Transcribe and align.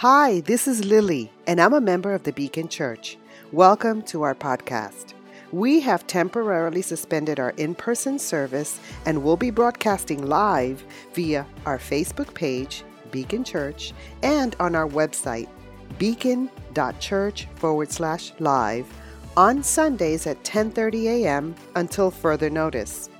Hi, 0.00 0.40
this 0.40 0.66
is 0.66 0.86
Lily, 0.86 1.30
and 1.46 1.60
I'm 1.60 1.74
a 1.74 1.80
member 1.82 2.14
of 2.14 2.22
the 2.22 2.32
Beacon 2.32 2.68
Church. 2.68 3.18
Welcome 3.52 4.00
to 4.04 4.22
our 4.22 4.34
podcast. 4.34 5.12
We 5.52 5.78
have 5.80 6.06
temporarily 6.06 6.80
suspended 6.80 7.38
our 7.38 7.50
in 7.58 7.74
person 7.74 8.18
service 8.18 8.80
and 9.04 9.22
will 9.22 9.36
be 9.36 9.50
broadcasting 9.50 10.26
live 10.26 10.82
via 11.12 11.46
our 11.66 11.76
Facebook 11.76 12.32
page, 12.32 12.82
Beacon 13.10 13.44
Church, 13.44 13.92
and 14.22 14.56
on 14.58 14.74
our 14.74 14.88
website, 14.88 15.50
beacon.church 15.98 17.46
forward 17.56 17.92
slash 17.92 18.32
live 18.38 18.86
on 19.36 19.62
Sundays 19.62 20.26
at 20.26 20.42
10:30 20.44 21.04
a.m. 21.08 21.54
until 21.76 22.10
further 22.10 22.48
notice. 22.48 23.10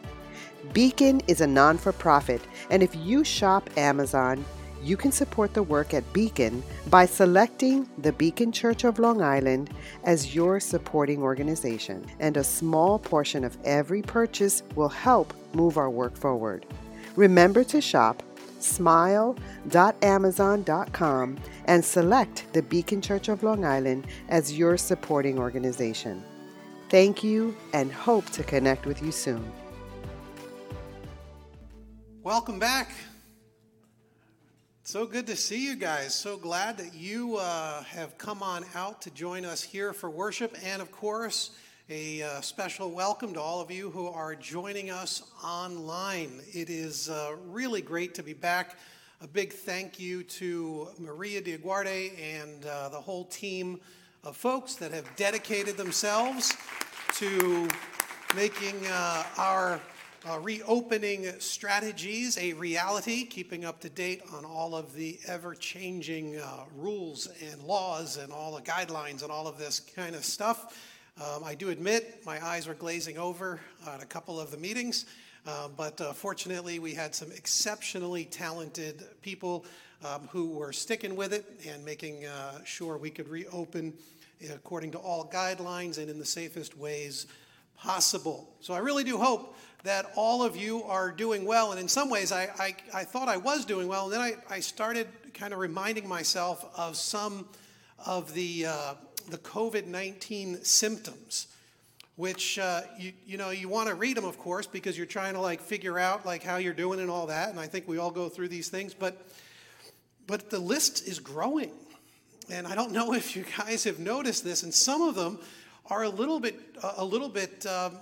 Beacon 0.73 1.21
is 1.27 1.43
a 1.43 1.47
non-for-profit, 1.47 2.41
and 2.71 2.83
if 2.83 2.97
you 2.97 3.23
shop 3.23 3.69
Amazon, 3.77 4.47
you 4.83 4.97
can 4.97 5.13
support 5.13 5.55
the 5.55 5.63
work 5.63 5.95
at 5.95 6.11
Beacon 6.13 6.63
by 6.89 7.07
selecting 7.07 7.89
the 7.99 8.13
Beacon 8.13 8.53
Church 8.53 8.85
of 8.85 8.99
Long 8.99 9.23
Island 9.23 9.71
as 10.05 10.35
your 10.35 10.61
supporting 10.61 11.23
organization, 11.23 12.07
and 12.19 12.37
a 12.37 12.45
small 12.45 12.99
portion 12.99 13.45
of 13.45 13.57
every 13.65 14.03
purchase 14.03 14.63
will 14.75 14.89
help 14.89 15.33
move 15.55 15.77
our 15.77 15.91
work 15.91 16.17
forward. 16.17 16.67
Remember 17.17 17.65
to 17.65 17.81
shop 17.81 18.23
smile.amazon.com 18.61 21.39
and 21.65 21.85
select 21.85 22.47
the 22.53 22.63
Beacon 22.63 23.01
Church 23.01 23.29
of 23.29 23.43
Long 23.43 23.65
Island 23.65 24.07
as 24.29 24.57
your 24.57 24.77
supporting 24.77 25.37
organization. 25.39 26.23
Thank 26.91 27.25
you 27.25 27.57
and 27.73 27.91
hope 27.93 28.27
to 28.31 28.43
connect 28.43 28.85
with 28.85 29.01
you 29.03 29.13
soon. 29.13 29.51
Welcome 32.23 32.59
back. 32.59 32.91
So 34.91 35.07
good 35.07 35.29
to 35.29 35.37
see 35.37 35.65
you 35.65 35.77
guys. 35.77 36.17
So 36.17 36.37
glad 36.37 36.77
that 36.79 36.95
you 36.95 37.37
uh, 37.37 37.85
have 37.85 38.19
come 38.19 38.43
on 38.43 38.65
out 38.75 39.01
to 39.03 39.11
join 39.13 39.45
us 39.45 39.63
here 39.63 39.93
for 39.93 40.11
worship. 40.11 40.59
And 40.65 40.83
of 40.83 40.91
course, 40.91 41.53
a 41.89 42.23
uh, 42.23 42.41
special 42.41 42.91
welcome 42.91 43.33
to 43.35 43.41
all 43.41 43.61
of 43.61 43.71
you 43.71 43.91
who 43.91 44.09
are 44.09 44.35
joining 44.35 44.91
us 44.91 45.31
online. 45.45 46.41
It 46.53 46.71
is 46.71 47.09
uh, 47.09 47.37
really 47.47 47.81
great 47.81 48.17
to 48.17 48.25
be 48.25 48.33
back. 48.33 48.81
A 49.21 49.29
big 49.29 49.53
thank 49.53 50.01
you 50.01 50.25
to 50.25 50.89
Maria 50.99 51.41
Diaguarde 51.41 52.11
and 52.21 52.67
uh, 52.67 52.89
the 52.89 53.01
whole 53.01 53.27
team 53.27 53.79
of 54.25 54.37
folks 54.37 54.75
that 54.75 54.91
have 54.91 55.07
dedicated 55.15 55.77
themselves 55.77 56.57
to 57.13 57.69
making 58.35 58.85
uh, 58.89 59.23
our 59.39 59.81
uh, 60.29 60.39
reopening 60.41 61.27
strategies 61.39 62.37
a 62.39 62.53
reality, 62.55 63.25
keeping 63.25 63.65
up 63.65 63.81
to 63.81 63.89
date 63.89 64.23
on 64.35 64.45
all 64.45 64.75
of 64.75 64.95
the 64.95 65.19
ever 65.27 65.55
changing 65.55 66.39
uh, 66.39 66.65
rules 66.77 67.29
and 67.51 67.63
laws 67.63 68.17
and 68.17 68.33
all 68.33 68.55
the 68.55 68.63
guidelines 68.63 69.23
and 69.23 69.33
all 69.33 69.47
of 69.47 69.59
this 69.59 69.81
kind 69.81 70.15
of 70.15 70.25
stuff. 70.25 70.77
Um, 71.21 71.43
I 71.45 71.55
do 71.55 71.71
admit 71.71 72.23
my 72.27 72.45
eyes 72.45 72.67
were 72.67 72.75
glazing 72.75 73.19
over 73.19 73.61
at 73.87 74.03
a 74.03 74.07
couple 74.07 74.39
of 74.39 74.51
the 74.51 74.59
meetings, 74.59 75.07
uh, 75.47 75.69
but 75.69 75.99
fortunately, 76.15 76.79
we 76.79 76.95
had 76.95 77.15
some 77.15 77.33
exceptionally 77.33 78.25
talented 78.27 79.03
people 79.23 79.65
um, 80.05 80.29
who 80.31 80.51
were 80.51 80.73
sticking 80.73 81.17
with 81.17 81.33
it 81.33 81.45
and 81.69 81.85
making 81.85 82.27
uh, 82.27 82.63
sure 82.65 82.97
we 82.99 83.11
could 83.11 83.29
reopen 83.29 83.93
according 84.53 84.91
to 84.93 84.99
all 84.99 85.29
guidelines 85.31 85.99
and 85.99 86.09
in 86.09 86.19
the 86.19 86.25
safest 86.25 86.77
ways 86.77 87.27
possible. 87.77 88.55
So 88.61 88.75
I 88.75 88.79
really 88.79 89.05
do 89.05 89.19
hope 89.19 89.57
that 89.83 90.11
all 90.15 90.43
of 90.43 90.57
you 90.57 90.83
are 90.85 91.11
doing 91.11 91.45
well. 91.45 91.71
And 91.71 91.81
in 91.81 91.89
some 91.89 92.11
ways, 92.11 92.33
I, 92.33 92.49
I, 92.59 92.75
I 92.95 93.05
thought 93.05 93.29
I 93.29 93.37
was 93.37 93.65
doing 93.65 93.89
well. 93.89 94.05
And 94.05 94.13
then 94.13 94.21
I, 94.21 94.35
I 94.49 94.61
started 94.61 95.09
kind 95.33 95.53
of 95.53 95.59
reminding 95.59 96.07
myself 96.07 96.67
of 96.77 96.97
some 96.97 97.49
of 98.05 98.35
the, 98.35 98.67
uh, 98.67 98.95
the 99.31 99.39
COVID 99.39 99.87
19 99.87 100.65
symptoms. 100.65 101.47
Which 102.17 102.59
uh, 102.59 102.83
you, 102.99 103.15
you 103.25 103.39
know 103.39 103.49
you 103.49 103.71
want 103.71 103.89
to 103.89 103.95
read 103.95 104.15
them, 104.15 104.27
of 104.27 104.37
course, 104.37 104.67
because 104.67 104.95
you're 104.95 105.07
trying 105.07 105.33
to 105.33 105.41
like 105.41 105.59
figure 105.59 105.99
out 105.99 106.27
like 106.27 106.43
how 106.43 106.57
you're 106.57 106.75
doing 106.75 107.01
and 107.01 107.09
all 107.09 107.29
that. 107.29 107.49
And 107.49 107.59
I 107.59 107.67
think 107.67 107.89
we 107.89 107.97
all 107.97 108.11
go 108.11 108.29
through 108.29 108.49
these 108.49 108.69
things, 108.69 108.93
but 108.93 109.27
but 110.27 110.51
the 110.51 110.59
list 110.59 111.09
is 111.09 111.19
growing, 111.19 111.71
and 112.51 112.67
I 112.67 112.75
don't 112.75 112.93
know 112.93 113.15
if 113.15 113.35
you 113.35 113.47
guys 113.57 113.85
have 113.85 113.99
noticed 113.99 114.45
this. 114.45 114.65
And 114.65 114.75
some 114.75 115.01
of 115.01 115.15
them 115.15 115.39
are 115.87 116.03
a 116.03 116.11
little 116.11 116.41
bit 116.41 116.61
a 116.99 117.05
little 117.05 117.31
bit 117.31 117.65
um, 117.65 117.97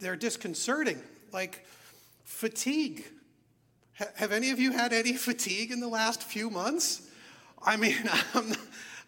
they're 0.00 0.16
disconcerting, 0.16 1.00
like 1.32 1.64
fatigue. 2.24 3.04
have 4.14 4.32
any 4.32 4.50
of 4.50 4.58
you 4.58 4.72
had 4.72 4.92
any 4.92 5.14
fatigue 5.14 5.70
in 5.70 5.80
the 5.80 5.88
last 5.88 6.22
few 6.22 6.50
months? 6.50 7.02
I 7.62 7.76
mean, 7.76 7.96
I'm, 8.34 8.54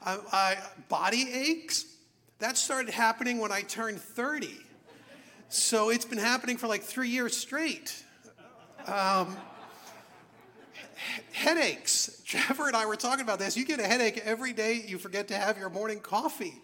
I, 0.02 0.18
I, 0.32 0.56
body 0.88 1.28
aches. 1.32 1.84
That 2.38 2.56
started 2.56 2.92
happening 2.92 3.38
when 3.38 3.52
I 3.52 3.62
turned 3.62 4.00
30. 4.00 4.48
So 5.48 5.90
it's 5.90 6.04
been 6.04 6.18
happening 6.18 6.56
for 6.56 6.68
like 6.68 6.82
three 6.82 7.08
years 7.08 7.36
straight. 7.36 8.02
Um, 8.86 9.36
headaches. 11.32 12.22
Trevor 12.26 12.68
and 12.68 12.76
I 12.76 12.86
were 12.86 12.96
talking 12.96 13.24
about 13.24 13.38
this. 13.38 13.56
You 13.56 13.64
get 13.64 13.80
a 13.80 13.86
headache 13.86 14.22
every 14.24 14.52
day 14.52 14.82
you 14.86 14.98
forget 14.98 15.28
to 15.28 15.36
have 15.36 15.58
your 15.58 15.70
morning 15.70 16.00
coffee. 16.00 16.54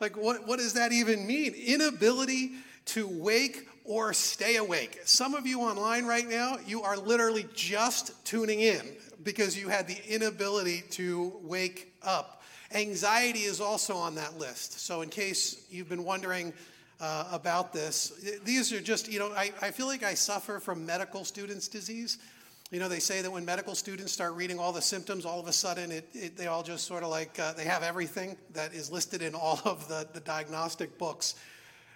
Like, 0.00 0.16
what, 0.16 0.48
what 0.48 0.58
does 0.58 0.74
that 0.74 0.92
even 0.92 1.26
mean? 1.26 1.54
Inability 1.54 2.52
to 2.86 3.06
wake 3.06 3.68
or 3.84 4.12
stay 4.12 4.56
awake. 4.56 5.00
Some 5.04 5.34
of 5.34 5.46
you 5.46 5.60
online 5.60 6.04
right 6.06 6.28
now, 6.28 6.58
you 6.66 6.82
are 6.82 6.96
literally 6.96 7.46
just 7.54 8.24
tuning 8.24 8.60
in 8.60 8.80
because 9.22 9.58
you 9.58 9.68
had 9.68 9.86
the 9.86 9.98
inability 10.08 10.82
to 10.90 11.32
wake 11.42 11.92
up. 12.02 12.42
Anxiety 12.74 13.40
is 13.40 13.60
also 13.60 13.94
on 13.94 14.14
that 14.14 14.38
list. 14.38 14.80
So, 14.80 15.02
in 15.02 15.08
case 15.10 15.66
you've 15.70 15.88
been 15.88 16.04
wondering 16.04 16.52
uh, 17.00 17.28
about 17.30 17.72
this, 17.72 18.12
these 18.44 18.72
are 18.72 18.80
just, 18.80 19.12
you 19.12 19.18
know, 19.18 19.32
I, 19.32 19.52
I 19.60 19.70
feel 19.70 19.86
like 19.86 20.02
I 20.02 20.14
suffer 20.14 20.58
from 20.58 20.86
medical 20.86 21.24
students' 21.24 21.68
disease. 21.68 22.18
You 22.70 22.80
know, 22.80 22.88
they 22.88 23.00
say 23.00 23.20
that 23.20 23.30
when 23.30 23.44
medical 23.44 23.74
students 23.74 24.12
start 24.12 24.32
reading 24.32 24.58
all 24.58 24.72
the 24.72 24.80
symptoms, 24.80 25.26
all 25.26 25.38
of 25.38 25.46
a 25.46 25.52
sudden 25.52 25.92
it, 25.92 26.08
it, 26.14 26.36
they 26.38 26.46
all 26.46 26.62
just 26.62 26.86
sort 26.86 27.02
of 27.02 27.10
like, 27.10 27.38
uh, 27.38 27.52
they 27.52 27.64
have 27.64 27.82
everything 27.82 28.34
that 28.54 28.72
is 28.72 28.90
listed 28.90 29.20
in 29.20 29.34
all 29.34 29.60
of 29.66 29.86
the, 29.88 30.08
the 30.14 30.20
diagnostic 30.20 30.96
books. 30.96 31.34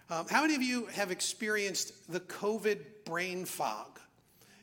Um, 0.08 0.26
how 0.28 0.42
many 0.42 0.54
of 0.54 0.62
you 0.62 0.86
have 0.86 1.10
experienced 1.10 2.12
the 2.12 2.20
COVID 2.20 2.78
brain 3.04 3.44
fog? 3.44 3.98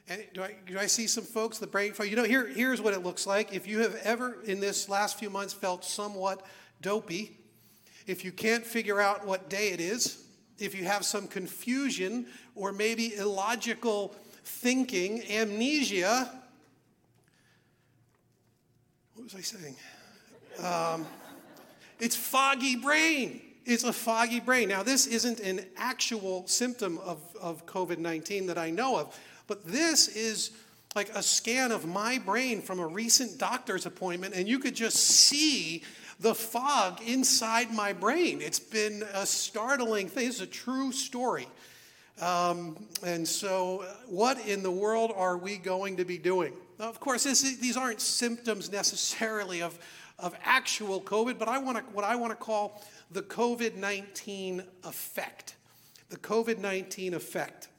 And 0.07 0.23
do 0.33 0.41
I, 0.41 0.55
do 0.65 0.79
I 0.79 0.85
see 0.85 1.05
some 1.05 1.25
folks, 1.25 1.57
the 1.57 1.67
brain 1.67 1.91
fog? 1.91 2.07
You 2.07 2.15
know, 2.15 2.23
here, 2.23 2.47
here's 2.47 2.81
what 2.81 2.93
it 2.93 3.03
looks 3.03 3.27
like. 3.27 3.53
If 3.53 3.67
you 3.67 3.79
have 3.79 3.95
ever 4.03 4.41
in 4.45 4.61
this 4.61 4.87
last 4.87 5.19
few 5.19 5.29
months 5.29 5.53
felt 5.53 5.83
somewhat 5.83 6.45
dopey, 6.81 7.37
if 8.07 8.23
you 8.23 8.31
can't 8.31 8.65
figure 8.65 9.01
out 9.01 9.25
what 9.25 9.49
day 9.49 9.69
it 9.69 9.81
is, 9.81 10.23
if 10.59 10.73
you 10.73 10.85
have 10.85 11.03
some 11.03 11.27
confusion 11.27 12.27
or 12.55 12.71
maybe 12.71 13.15
illogical 13.15 14.15
thinking, 14.45 15.23
amnesia, 15.29 16.29
what 19.15 19.25
was 19.25 19.35
I 19.35 19.41
saying? 19.41 19.75
Um, 20.63 21.05
it's 21.99 22.15
foggy 22.15 22.77
brain 22.77 23.41
is 23.65 23.83
a 23.83 23.93
foggy 23.93 24.39
brain. 24.39 24.69
Now, 24.69 24.83
this 24.83 25.07
isn't 25.07 25.39
an 25.39 25.65
actual 25.77 26.47
symptom 26.47 26.97
of, 26.99 27.19
of 27.41 27.65
COVID 27.65 27.97
19 27.97 28.47
that 28.47 28.57
I 28.57 28.69
know 28.69 28.97
of, 28.97 29.19
but 29.47 29.65
this 29.65 30.07
is 30.09 30.51
like 30.95 31.09
a 31.15 31.23
scan 31.23 31.71
of 31.71 31.85
my 31.85 32.19
brain 32.19 32.61
from 32.61 32.79
a 32.79 32.87
recent 32.87 33.37
doctor's 33.37 33.85
appointment, 33.85 34.35
and 34.35 34.47
you 34.47 34.59
could 34.59 34.75
just 34.75 34.97
see 34.97 35.83
the 36.19 36.35
fog 36.35 37.01
inside 37.01 37.73
my 37.73 37.93
brain. 37.93 38.41
It's 38.41 38.59
been 38.59 39.03
a 39.13 39.25
startling 39.25 40.07
thing. 40.07 40.27
It's 40.27 40.41
a 40.41 40.47
true 40.47 40.91
story. 40.91 41.47
Um, 42.21 42.77
and 43.03 43.27
so, 43.27 43.85
what 44.07 44.39
in 44.47 44.61
the 44.61 44.71
world 44.71 45.11
are 45.15 45.37
we 45.37 45.57
going 45.57 45.97
to 45.97 46.05
be 46.05 46.17
doing? 46.17 46.53
Now, 46.79 46.89
of 46.89 46.99
course, 46.99 47.23
these 47.23 47.75
aren't 47.75 48.01
symptoms 48.01 48.71
necessarily 48.71 49.61
of, 49.61 49.77
of 50.19 50.35
actual 50.43 51.01
COVID, 51.01 51.39
but 51.39 51.47
I 51.47 51.57
want 51.57 51.91
what 51.93 52.05
I 52.05 52.15
want 52.15 52.31
to 52.31 52.37
call 52.37 52.83
the 53.11 53.21
COVID 53.21 53.75
19 53.75 54.63
effect. 54.83 55.55
The 56.09 56.17
COVID 56.17 56.59
19 56.59 57.13
effect. 57.13 57.69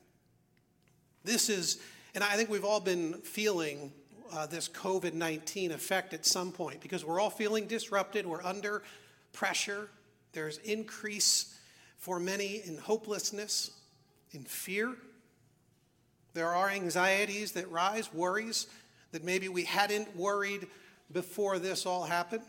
This 1.24 1.48
is, 1.48 1.80
and 2.14 2.22
I 2.22 2.36
think 2.36 2.50
we've 2.50 2.64
all 2.64 2.80
been 2.80 3.14
feeling 3.22 3.92
uh, 4.32 4.46
this 4.46 4.68
COVID 4.68 5.14
19 5.14 5.72
effect 5.72 6.12
at 6.12 6.26
some 6.26 6.52
point 6.52 6.80
because 6.80 7.04
we're 7.04 7.20
all 7.20 7.30
feeling 7.30 7.66
disrupted, 7.66 8.26
we're 8.26 8.42
under 8.42 8.82
pressure, 9.32 9.88
there's 10.32 10.58
increase 10.58 11.58
for 11.96 12.20
many 12.20 12.60
in 12.64 12.76
hopelessness, 12.76 13.70
in 14.32 14.42
fear. 14.42 14.94
There 16.34 16.52
are 16.52 16.68
anxieties 16.68 17.52
that 17.52 17.70
rise, 17.70 18.12
worries 18.12 18.66
that 19.12 19.22
maybe 19.22 19.48
we 19.48 19.62
hadn't 19.62 20.14
worried 20.16 20.66
before 21.12 21.58
this 21.58 21.86
all 21.86 22.04
happened. 22.04 22.42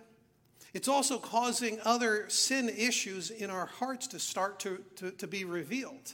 It's 0.76 0.90
also 0.90 1.18
causing 1.18 1.80
other 1.86 2.26
sin 2.28 2.68
issues 2.68 3.32
in 3.32 3.50
our 3.50 3.66
hearts 3.66 4.08
to 4.08 4.20
start 4.20 4.60
to, 4.60 4.84
to, 4.98 5.12
to 5.12 5.26
be 5.26 5.46
revealed. 5.46 6.14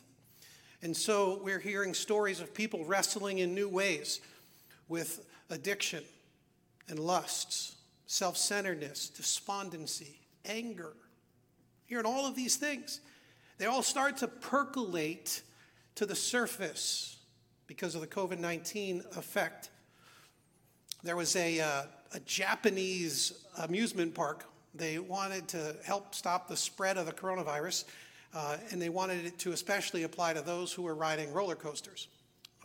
And 0.84 0.96
so 0.96 1.42
we're 1.44 1.58
hearing 1.58 1.96
stories 1.96 2.40
of 2.40 2.54
people 2.54 2.86
wrestling 2.86 3.40
in 3.40 3.56
new 3.56 3.68
ways 3.68 4.22
with 4.88 5.26
addiction 5.50 6.04
and 6.88 7.00
lusts, 7.00 7.78
self 8.06 8.38
centeredness, 8.38 9.10
despondency, 9.10 10.20
anger. 10.46 10.94
Hearing 11.88 12.06
all 12.06 12.28
of 12.28 12.36
these 12.36 12.56
things, 12.56 13.02
they 13.58 13.66
all 13.66 13.82
start 13.82 14.18
to 14.18 14.28
percolate 14.28 15.42
to 15.96 16.06
the 16.06 16.16
surface 16.16 17.18
because 17.66 17.96
of 17.96 18.02
the 18.02 18.08
COVID 18.08 18.38
19 18.38 19.06
effect. 19.18 19.72
There 21.02 21.16
was 21.16 21.36
a, 21.36 21.60
uh, 21.62 21.84
a 22.14 22.20
Japanese 22.20 23.44
amusement 23.58 24.14
park. 24.14 24.46
They 24.74 25.00
wanted 25.00 25.48
to 25.50 25.76
help 25.84 26.16
stop 26.16 26.48
the 26.48 26.58
spread 26.58 26.98
of 26.98 27.06
the 27.06 27.12
coronavirus, 27.12 27.86
uh, 28.34 28.58
and 28.72 28.82
they 28.82 28.90
wanted 28.90 29.26
it 29.26 29.40
to 29.40 29.52
especially 29.52 30.04
apply 30.04 30.34
to 30.34 30.42
those 30.42 30.72
who 30.72 30.84
were 30.84 30.96
riding 30.96 31.34
roller 31.34 31.56
coasters. 31.56 32.08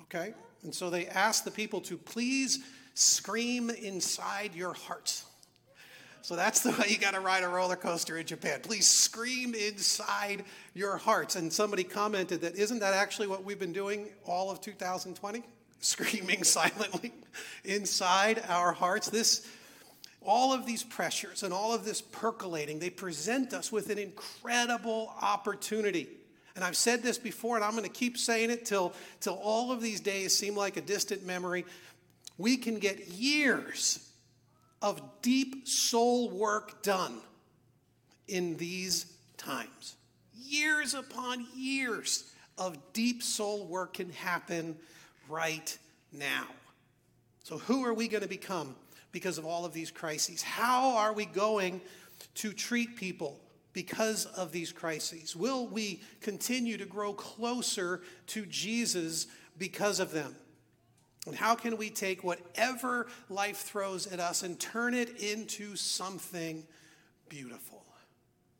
Okay? 0.03 0.35
And 0.63 0.75
so 0.75 0.91
they 0.91 1.07
asked 1.07 1.45
the 1.45 1.51
people 1.51 1.81
to 1.83 1.97
please 1.97 2.61
scream 2.95 3.71
inside 3.71 4.55
your 4.55 4.73
hearts. 4.73 5.25
So 6.23 6.35
that's 6.35 6.61
the 6.61 6.71
way 6.81 6.87
you 6.89 6.99
got 6.99 7.15
to 7.15 7.21
ride 7.21 7.45
a 7.45 7.49
roller 7.49 7.77
coaster 7.77 8.19
in 8.19 8.27
Japan. 8.27 8.61
Please 8.63 8.89
scream 8.89 9.55
inside 9.55 10.45
your 10.75 10.97
hearts. 10.97 11.37
And 11.37 11.53
somebody 11.53 11.85
commented 11.85 12.41
that 12.41 12.57
isn't 12.57 12.81
that 12.81 12.95
actually 12.95 13.29
what 13.29 13.45
we've 13.45 13.61
been 13.61 13.73
doing 13.73 14.09
all 14.25 14.51
of 14.51 14.61
2020? 14.61 15.43
Screaming 15.81 16.43
silently 16.43 17.13
inside 17.65 18.43
our 18.49 18.73
hearts. 18.73 19.09
This 19.09 19.47
all 20.27 20.53
of 20.53 20.67
these 20.67 20.83
pressures 20.83 21.43
and 21.43 21.53
all 21.53 21.73
of 21.73 21.85
this 21.85 22.01
percolating, 22.01 22.79
they 22.79 22.91
present 22.91 23.55
us 23.55 23.71
with 23.71 23.91
an 23.91 23.99
incredible 23.99 25.13
opportunity. 25.21 26.09
And 26.55 26.65
I've 26.65 26.77
said 26.77 27.03
this 27.03 27.19
before, 27.19 27.57
and 27.57 27.65
I'm 27.65 27.73
going 27.73 27.85
to 27.85 27.91
keep 27.91 28.19
saying 28.19 28.51
it 28.51 28.65
till, 28.65 28.93
till 29.21 29.35
all 29.35 29.73
of 29.73 29.81
these 29.81 30.01
days 30.01 30.37
seem 30.37 30.57
like 30.57 30.77
a 30.77 30.81
distant 30.81 31.25
memory. 31.25 31.65
We 32.39 32.57
can 32.57 32.79
get 32.79 33.09
years 33.09 34.11
of 34.83 35.01
deep 35.23 35.69
soul 35.69 36.31
work 36.31 36.83
done 36.83 37.21
in 38.29 38.57
these 38.57 39.07
times. 39.37 39.97
Years 40.35 40.95
upon 40.95 41.47
years 41.55 42.33
of 42.59 42.77
deep 42.93 43.23
soul 43.23 43.67
work 43.67 43.95
can 43.95 44.11
happen 44.11 44.77
right 45.29 45.77
now. 46.13 46.47
So, 47.43 47.59
who 47.59 47.85
are 47.85 47.95
we 47.95 48.09
going 48.09 48.23
to 48.23 48.29
become 48.29 48.75
because 49.17 49.39
of 49.39 49.47
all 49.47 49.65
of 49.65 49.73
these 49.73 49.91
crises? 49.91 50.43
How 50.43 50.95
are 50.95 51.15
we 51.15 51.25
going 51.25 51.81
to 52.35 52.53
treat 52.53 52.97
people 52.97 53.41
because 53.73 54.27
of 54.27 54.53
these 54.53 54.73
crises? 54.73 55.35
Will 55.35 55.67
we 55.67 56.03
continue 56.21 56.77
to 56.77 56.85
grow 56.85 57.15
closer 57.15 58.03
to 58.27 58.45
Jesus 58.45 59.27
because 59.57 60.01
of 60.01 60.13
them? 60.13 60.37
And 61.27 61.35
how 61.35 61.55
can 61.55 61.79
we 61.79 61.89
take 61.89 62.25
whatever 62.25 63.07
life 63.31 63.57
throws 63.57 64.07
at 64.07 64.21
us 64.21 64.43
and 64.43 64.61
turn 64.61 64.93
it 64.93 65.19
into 65.19 65.77
something 65.77 66.67
beautiful? 67.31 67.87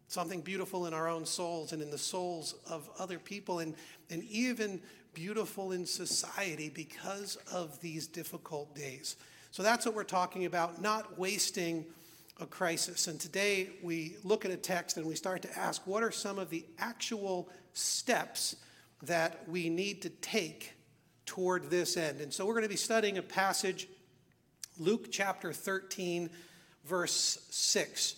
Something 0.09 0.41
beautiful 0.41 0.87
in 0.87 0.95
our 0.95 1.07
own 1.07 1.27
souls 1.27 1.75
and 1.75 1.83
in 1.83 1.91
the 1.91 1.99
souls 1.99 2.55
of 2.67 2.89
other 2.99 3.19
people, 3.19 3.59
and, 3.59 3.75
and 4.09 4.25
even 4.25 4.81
beautiful 5.13 5.73
in 5.73 5.85
society 5.85 6.71
because 6.71 7.37
of 7.53 7.79
these 7.83 8.07
difficult 8.07 8.75
days. 8.75 9.17
So 9.57 9.63
that's 9.63 9.87
what 9.87 9.95
we're 9.95 10.05
talking 10.05 10.45
about, 10.45 10.83
not 10.83 11.19
wasting 11.19 11.87
a 12.39 12.45
crisis. 12.45 13.07
And 13.07 13.19
today 13.19 13.71
we 13.83 14.19
look 14.23 14.45
at 14.45 14.51
a 14.51 14.57
text 14.59 14.99
and 14.99 15.07
we 15.07 15.15
start 15.15 15.41
to 15.41 15.59
ask 15.59 15.87
what 15.87 16.03
are 16.03 16.11
some 16.11 16.39
of 16.39 16.51
the 16.51 16.67
actual 16.79 17.49
steps 17.73 18.57
that 19.05 19.49
we 19.49 19.71
need 19.71 20.03
to 20.03 20.11
take 20.11 20.75
toward 21.25 21.71
this 21.71 21.97
end. 21.97 22.21
And 22.21 22.31
so 22.31 22.45
we're 22.45 22.53
going 22.53 22.65
to 22.65 22.69
be 22.69 22.77
studying 22.77 23.17
a 23.17 23.23
passage, 23.23 23.89
Luke 24.79 25.11
chapter 25.11 25.55
13, 25.55 26.29
verse 26.85 27.39
6. 27.49 28.17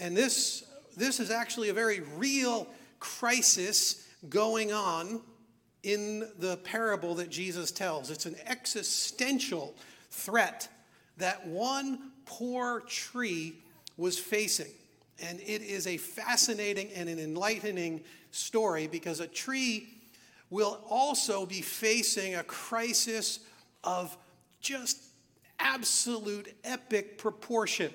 And 0.00 0.16
this, 0.16 0.64
this 0.96 1.20
is 1.20 1.30
actually 1.30 1.68
a 1.68 1.72
very 1.72 2.00
real 2.16 2.66
crisis 2.98 4.08
going 4.28 4.72
on 4.72 5.20
in 5.84 6.28
the 6.40 6.56
parable 6.56 7.14
that 7.14 7.30
Jesus 7.30 7.70
tells. 7.70 8.10
It's 8.10 8.26
an 8.26 8.34
existential 8.44 9.76
threat 10.14 10.68
that 11.18 11.46
one 11.46 12.12
poor 12.24 12.80
tree 12.82 13.56
was 13.96 14.18
facing. 14.18 14.70
And 15.22 15.40
it 15.40 15.62
is 15.62 15.86
a 15.86 15.96
fascinating 15.96 16.90
and 16.94 17.08
an 17.08 17.18
enlightening 17.18 18.02
story 18.30 18.86
because 18.86 19.20
a 19.20 19.26
tree 19.26 19.88
will 20.50 20.80
also 20.88 21.46
be 21.46 21.60
facing 21.60 22.34
a 22.34 22.42
crisis 22.42 23.40
of 23.82 24.16
just 24.60 24.98
absolute 25.58 26.54
epic 26.64 27.18
proportion. 27.18 27.92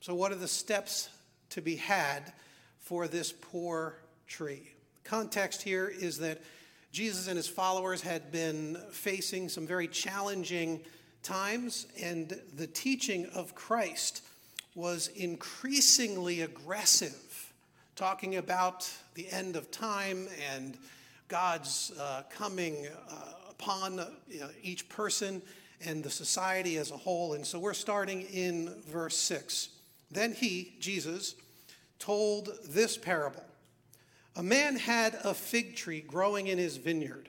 So, 0.00 0.14
what 0.14 0.32
are 0.32 0.36
the 0.36 0.48
steps 0.48 1.08
to 1.50 1.60
be 1.60 1.76
had 1.76 2.32
for 2.78 3.08
this 3.08 3.32
poor 3.32 3.96
tree? 4.26 4.72
Context 5.04 5.62
here 5.62 5.88
is 5.88 6.18
that 6.18 6.40
Jesus 6.92 7.28
and 7.28 7.36
his 7.36 7.48
followers 7.48 8.00
had 8.00 8.32
been 8.32 8.76
facing 8.90 9.48
some 9.48 9.66
very 9.66 9.86
challenging 9.86 10.80
times, 11.22 11.86
and 12.02 12.40
the 12.56 12.66
teaching 12.66 13.26
of 13.34 13.54
Christ 13.54 14.22
was 14.74 15.08
increasingly 15.08 16.42
aggressive, 16.42 17.52
talking 17.96 18.36
about 18.36 18.90
the 19.14 19.28
end 19.30 19.56
of 19.56 19.70
time 19.70 20.28
and 20.52 20.76
God's 21.28 21.92
uh, 21.98 22.22
coming 22.30 22.86
uh, 23.10 23.14
upon 23.50 24.00
uh, 24.00 24.08
each 24.62 24.88
person 24.88 25.42
and 25.84 26.02
the 26.02 26.10
society 26.10 26.76
as 26.76 26.90
a 26.90 26.96
whole. 26.96 27.34
And 27.34 27.46
so 27.46 27.58
we're 27.58 27.74
starting 27.74 28.22
in 28.22 28.74
verse 28.86 29.16
6. 29.16 29.70
Then 30.10 30.32
he, 30.32 30.74
Jesus, 30.80 31.36
told 31.98 32.50
this 32.66 32.96
parable 32.96 33.44
A 34.36 34.42
man 34.42 34.76
had 34.76 35.18
a 35.22 35.34
fig 35.34 35.76
tree 35.76 36.00
growing 36.00 36.48
in 36.48 36.58
his 36.58 36.76
vineyard, 36.76 37.28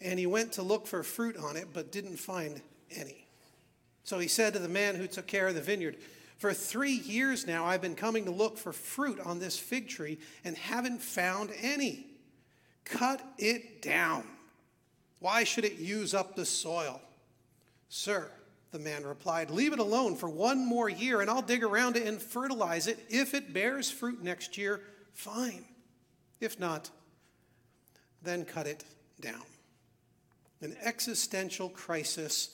and 0.00 0.18
he 0.18 0.26
went 0.26 0.52
to 0.52 0.62
look 0.62 0.86
for 0.86 1.02
fruit 1.02 1.36
on 1.36 1.56
it, 1.56 1.68
but 1.72 1.92
didn't 1.92 2.16
find 2.16 2.60
any. 2.94 3.23
So 4.04 4.18
he 4.18 4.28
said 4.28 4.52
to 4.52 4.58
the 4.58 4.68
man 4.68 4.94
who 4.94 5.06
took 5.06 5.26
care 5.26 5.48
of 5.48 5.54
the 5.54 5.60
vineyard, 5.62 5.96
For 6.36 6.52
three 6.52 6.92
years 6.92 7.46
now 7.46 7.64
I've 7.64 7.82
been 7.82 7.96
coming 7.96 8.26
to 8.26 8.30
look 8.30 8.58
for 8.58 8.72
fruit 8.72 9.18
on 9.18 9.38
this 9.38 9.58
fig 9.58 9.88
tree 9.88 10.18
and 10.44 10.56
haven't 10.56 11.02
found 11.02 11.50
any. 11.60 12.06
Cut 12.84 13.22
it 13.38 13.80
down. 13.80 14.24
Why 15.20 15.44
should 15.44 15.64
it 15.64 15.78
use 15.78 16.12
up 16.12 16.36
the 16.36 16.44
soil? 16.44 17.00
Sir, 17.88 18.30
the 18.72 18.78
man 18.78 19.04
replied, 19.04 19.50
Leave 19.50 19.72
it 19.72 19.78
alone 19.78 20.16
for 20.16 20.28
one 20.28 20.66
more 20.66 20.88
year, 20.88 21.22
and 21.22 21.30
I'll 21.30 21.40
dig 21.40 21.64
around 21.64 21.96
it 21.96 22.06
and 22.06 22.20
fertilize 22.20 22.88
it. 22.88 22.98
If 23.08 23.32
it 23.32 23.54
bears 23.54 23.90
fruit 23.90 24.22
next 24.22 24.58
year, 24.58 24.82
fine. 25.14 25.64
If 26.40 26.60
not, 26.60 26.90
then 28.22 28.44
cut 28.44 28.66
it 28.66 28.84
down. 29.20 29.42
An 30.60 30.76
existential 30.82 31.70
crisis 31.70 32.50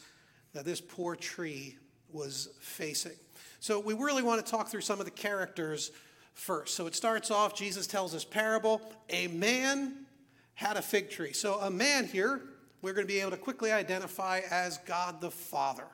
that 0.52 0.64
this 0.64 0.80
poor 0.80 1.16
tree 1.16 1.76
was 2.12 2.48
facing. 2.60 3.12
So, 3.60 3.78
we 3.78 3.94
really 3.94 4.22
want 4.22 4.44
to 4.44 4.50
talk 4.50 4.68
through 4.68 4.80
some 4.80 4.98
of 4.98 5.04
the 5.04 5.10
characters 5.10 5.92
first. 6.34 6.74
So, 6.74 6.86
it 6.86 6.94
starts 6.94 7.30
off, 7.30 7.54
Jesus 7.54 7.86
tells 7.86 8.12
this 8.12 8.24
parable 8.24 8.80
a 9.08 9.26
man 9.28 10.06
had 10.54 10.76
a 10.76 10.82
fig 10.82 11.10
tree. 11.10 11.32
So, 11.32 11.54
a 11.60 11.70
man 11.70 12.06
here, 12.06 12.42
we're 12.82 12.94
going 12.94 13.06
to 13.06 13.12
be 13.12 13.20
able 13.20 13.32
to 13.32 13.36
quickly 13.36 13.72
identify 13.72 14.40
as 14.50 14.78
God 14.78 15.20
the 15.20 15.30
Father. 15.30 15.86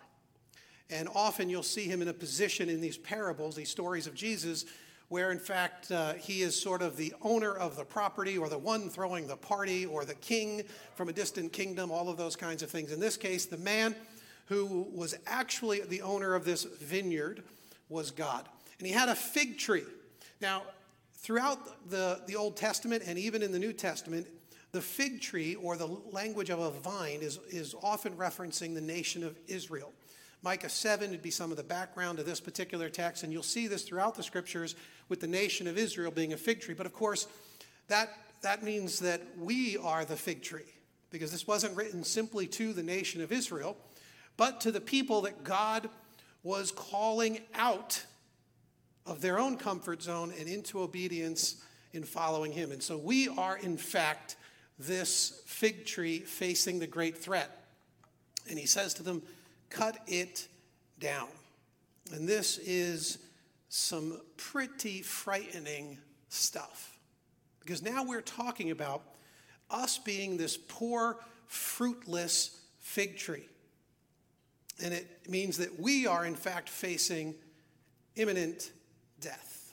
And 0.90 1.08
often 1.14 1.50
you'll 1.50 1.62
see 1.62 1.84
him 1.84 2.00
in 2.00 2.08
a 2.08 2.12
position 2.12 2.68
in 2.68 2.80
these 2.80 2.96
parables, 2.96 3.56
these 3.56 3.70
stories 3.70 4.06
of 4.06 4.14
Jesus, 4.14 4.64
where 5.08 5.30
in 5.30 5.38
fact 5.38 5.90
uh, 5.90 6.14
he 6.14 6.42
is 6.42 6.60
sort 6.60 6.82
of 6.82 6.96
the 6.96 7.14
owner 7.22 7.52
of 7.52 7.76
the 7.76 7.84
property 7.84 8.38
or 8.38 8.48
the 8.48 8.58
one 8.58 8.88
throwing 8.88 9.26
the 9.26 9.36
party 9.36 9.86
or 9.86 10.04
the 10.04 10.14
king 10.14 10.62
from 10.94 11.08
a 11.08 11.12
distant 11.12 11.52
kingdom, 11.52 11.90
all 11.90 12.08
of 12.08 12.16
those 12.16 12.36
kinds 12.36 12.62
of 12.62 12.70
things. 12.70 12.92
In 12.92 13.00
this 13.00 13.16
case, 13.16 13.46
the 13.46 13.56
man 13.56 13.94
who 14.46 14.88
was 14.92 15.14
actually 15.26 15.80
the 15.80 16.02
owner 16.02 16.34
of 16.34 16.44
this 16.44 16.64
vineyard 16.64 17.42
was 17.88 18.10
God. 18.10 18.48
And 18.78 18.86
he 18.86 18.92
had 18.92 19.08
a 19.08 19.14
fig 19.14 19.58
tree. 19.58 19.84
Now, 20.40 20.62
throughout 21.14 21.90
the, 21.90 22.20
the 22.26 22.36
Old 22.36 22.56
Testament 22.56 23.02
and 23.06 23.18
even 23.18 23.42
in 23.42 23.52
the 23.52 23.58
New 23.58 23.72
Testament, 23.72 24.26
the 24.72 24.82
fig 24.82 25.20
tree, 25.20 25.54
or 25.54 25.76
the 25.76 25.86
language 26.12 26.50
of 26.50 26.58
a 26.58 26.70
vine, 26.70 27.20
is, 27.22 27.38
is 27.48 27.74
often 27.82 28.12
referencing 28.14 28.74
the 28.74 28.80
nation 28.80 29.24
of 29.24 29.38
Israel. 29.46 29.92
Micah 30.42 30.68
7 30.68 31.10
would 31.10 31.22
be 31.22 31.30
some 31.30 31.50
of 31.50 31.56
the 31.56 31.62
background 31.62 32.18
of 32.18 32.26
this 32.26 32.40
particular 32.40 32.88
text, 32.88 33.22
and 33.22 33.32
you'll 33.32 33.42
see 33.42 33.66
this 33.66 33.84
throughout 33.84 34.14
the 34.14 34.22
scriptures 34.22 34.74
with 35.08 35.20
the 35.20 35.26
nation 35.26 35.66
of 35.66 35.78
Israel 35.78 36.10
being 36.10 36.34
a 36.34 36.36
fig 36.36 36.60
tree. 36.60 36.74
But 36.74 36.86
of 36.86 36.92
course, 36.92 37.26
that, 37.88 38.10
that 38.42 38.62
means 38.62 38.98
that 39.00 39.22
we 39.38 39.78
are 39.78 40.04
the 40.04 40.16
fig 40.16 40.42
tree, 40.42 40.74
because 41.10 41.32
this 41.32 41.46
wasn't 41.46 41.76
written 41.76 42.04
simply 42.04 42.46
to 42.48 42.72
the 42.72 42.82
nation 42.82 43.22
of 43.22 43.32
Israel, 43.32 43.76
but 44.36 44.60
to 44.62 44.72
the 44.72 44.80
people 44.80 45.22
that 45.22 45.44
God 45.44 45.88
was 46.42 46.70
calling 46.70 47.40
out 47.54 48.04
of 49.04 49.20
their 49.20 49.38
own 49.38 49.56
comfort 49.56 50.02
zone 50.02 50.32
and 50.38 50.48
into 50.48 50.80
obedience 50.80 51.62
in 51.92 52.04
following 52.04 52.52
Him. 52.52 52.72
And 52.72 52.82
so 52.82 52.96
we 52.96 53.28
are, 53.28 53.56
in 53.56 53.76
fact, 53.76 54.36
this 54.78 55.42
fig 55.46 55.86
tree 55.86 56.20
facing 56.20 56.78
the 56.78 56.86
great 56.86 57.16
threat. 57.16 57.64
And 58.48 58.58
he 58.58 58.66
says 58.66 58.94
to 58.94 59.02
them, 59.02 59.22
Cut 59.70 59.98
it 60.06 60.46
down. 61.00 61.28
And 62.12 62.28
this 62.28 62.58
is 62.58 63.18
some 63.68 64.20
pretty 64.36 65.02
frightening 65.02 65.98
stuff. 66.28 66.96
Because 67.60 67.82
now 67.82 68.04
we're 68.04 68.20
talking 68.20 68.70
about 68.70 69.02
us 69.70 69.98
being 69.98 70.36
this 70.36 70.56
poor, 70.56 71.18
fruitless 71.46 72.60
fig 72.78 73.16
tree. 73.16 73.48
And 74.82 74.92
it 74.92 75.28
means 75.28 75.58
that 75.58 75.80
we 75.80 76.06
are, 76.06 76.24
in 76.26 76.34
fact, 76.34 76.68
facing 76.68 77.34
imminent 78.14 78.72
death. 79.20 79.72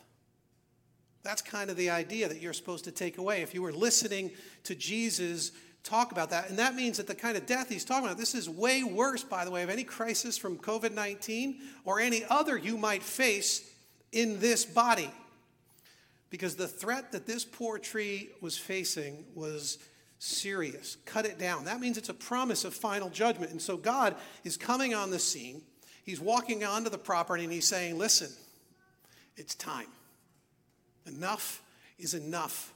That's 1.23 1.41
kind 1.41 1.69
of 1.69 1.77
the 1.77 1.89
idea 1.89 2.27
that 2.27 2.41
you're 2.41 2.53
supposed 2.53 2.83
to 2.85 2.91
take 2.91 3.17
away. 3.17 3.41
If 3.41 3.53
you 3.53 3.61
were 3.61 3.71
listening 3.71 4.31
to 4.65 4.75
Jesus 4.75 5.51
talk 5.83 6.11
about 6.11 6.29
that, 6.29 6.49
and 6.49 6.59
that 6.59 6.75
means 6.75 6.97
that 6.97 7.07
the 7.07 7.15
kind 7.15 7.37
of 7.37 7.45
death 7.45 7.69
he's 7.69 7.85
talking 7.85 8.05
about, 8.05 8.17
this 8.17 8.35
is 8.35 8.49
way 8.49 8.83
worse, 8.83 9.23
by 9.23 9.45
the 9.45 9.51
way, 9.51 9.63
of 9.63 9.69
any 9.69 9.83
crisis 9.83 10.37
from 10.37 10.57
COVID 10.57 10.93
19 10.93 11.59
or 11.85 11.99
any 11.99 12.23
other 12.29 12.57
you 12.57 12.77
might 12.77 13.03
face 13.03 13.69
in 14.11 14.39
this 14.39 14.65
body. 14.65 15.11
Because 16.29 16.55
the 16.55 16.67
threat 16.67 17.11
that 17.11 17.25
this 17.25 17.45
poor 17.45 17.77
tree 17.77 18.29
was 18.41 18.57
facing 18.57 19.23
was 19.35 19.77
serious. 20.23 20.97
Cut 21.05 21.25
it 21.25 21.37
down. 21.37 21.65
That 21.65 21.79
means 21.79 21.97
it's 21.97 22.09
a 22.09 22.13
promise 22.13 22.63
of 22.63 22.73
final 22.73 23.09
judgment. 23.09 23.51
And 23.51 23.61
so 23.61 23.75
God 23.75 24.15
is 24.43 24.55
coming 24.55 24.93
on 24.93 25.11
the 25.11 25.19
scene. 25.19 25.61
He's 26.03 26.19
walking 26.19 26.63
onto 26.63 26.89
the 26.89 26.97
property 26.97 27.43
and 27.43 27.51
he's 27.51 27.67
saying, 27.67 27.97
Listen, 27.97 28.29
it's 29.35 29.55
time. 29.55 29.87
Enough 31.05 31.61
is 31.99 32.13
enough 32.13 32.73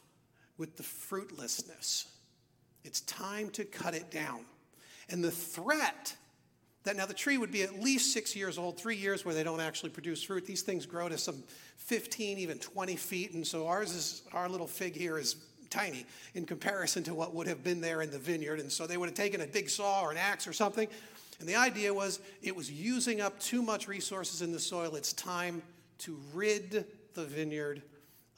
with 0.57 0.75
the 0.75 0.83
fruitlessness. 0.83 2.07
It's 2.83 3.01
time 3.01 3.49
to 3.51 3.63
cut 3.63 3.95
it 3.95 4.11
down. 4.11 4.41
And 5.09 5.23
the 5.23 5.31
threat 5.31 6.15
that 6.83 6.95
now 6.95 7.05
the 7.05 7.13
tree 7.13 7.37
would 7.37 7.51
be 7.51 7.63
at 7.63 7.79
least 7.79 8.13
six 8.13 8.35
years 8.35 8.57
old, 8.57 8.77
three 8.77 8.95
years 8.95 9.25
where 9.25 9.35
they 9.35 9.43
don't 9.43 9.59
actually 9.59 9.89
produce 9.89 10.23
fruit. 10.23 10.45
These 10.45 10.61
things 10.61 10.85
grow 10.85 11.09
to 11.09 11.17
some 11.17 11.43
15, 11.77 12.37
even 12.39 12.59
20 12.59 12.95
feet. 12.95 13.33
And 13.33 13.45
so 13.45 13.67
ours 13.67 13.93
is, 13.93 14.23
our 14.33 14.47
little 14.49 14.67
fig 14.67 14.95
here 14.95 15.17
is 15.17 15.35
tiny 15.69 16.05
in 16.33 16.45
comparison 16.45 17.03
to 17.03 17.13
what 17.13 17.33
would 17.33 17.47
have 17.47 17.63
been 17.63 17.81
there 17.81 18.01
in 18.01 18.11
the 18.11 18.19
vineyard. 18.19 18.59
And 18.59 18.71
so 18.71 18.87
they 18.87 18.97
would 18.97 19.09
have 19.09 19.15
taken 19.15 19.41
a 19.41 19.47
big 19.47 19.69
saw 19.69 20.01
or 20.01 20.11
an 20.11 20.17
axe 20.17 20.47
or 20.47 20.53
something. 20.53 20.87
And 21.39 21.47
the 21.47 21.55
idea 21.55 21.93
was 21.93 22.19
it 22.41 22.55
was 22.55 22.71
using 22.71 23.21
up 23.21 23.39
too 23.39 23.61
much 23.61 23.87
resources 23.87 24.41
in 24.41 24.51
the 24.51 24.59
soil. 24.59 24.95
It's 24.95 25.13
time 25.13 25.61
to 25.99 26.17
rid 26.33 26.85
the 27.13 27.25
vineyard 27.25 27.81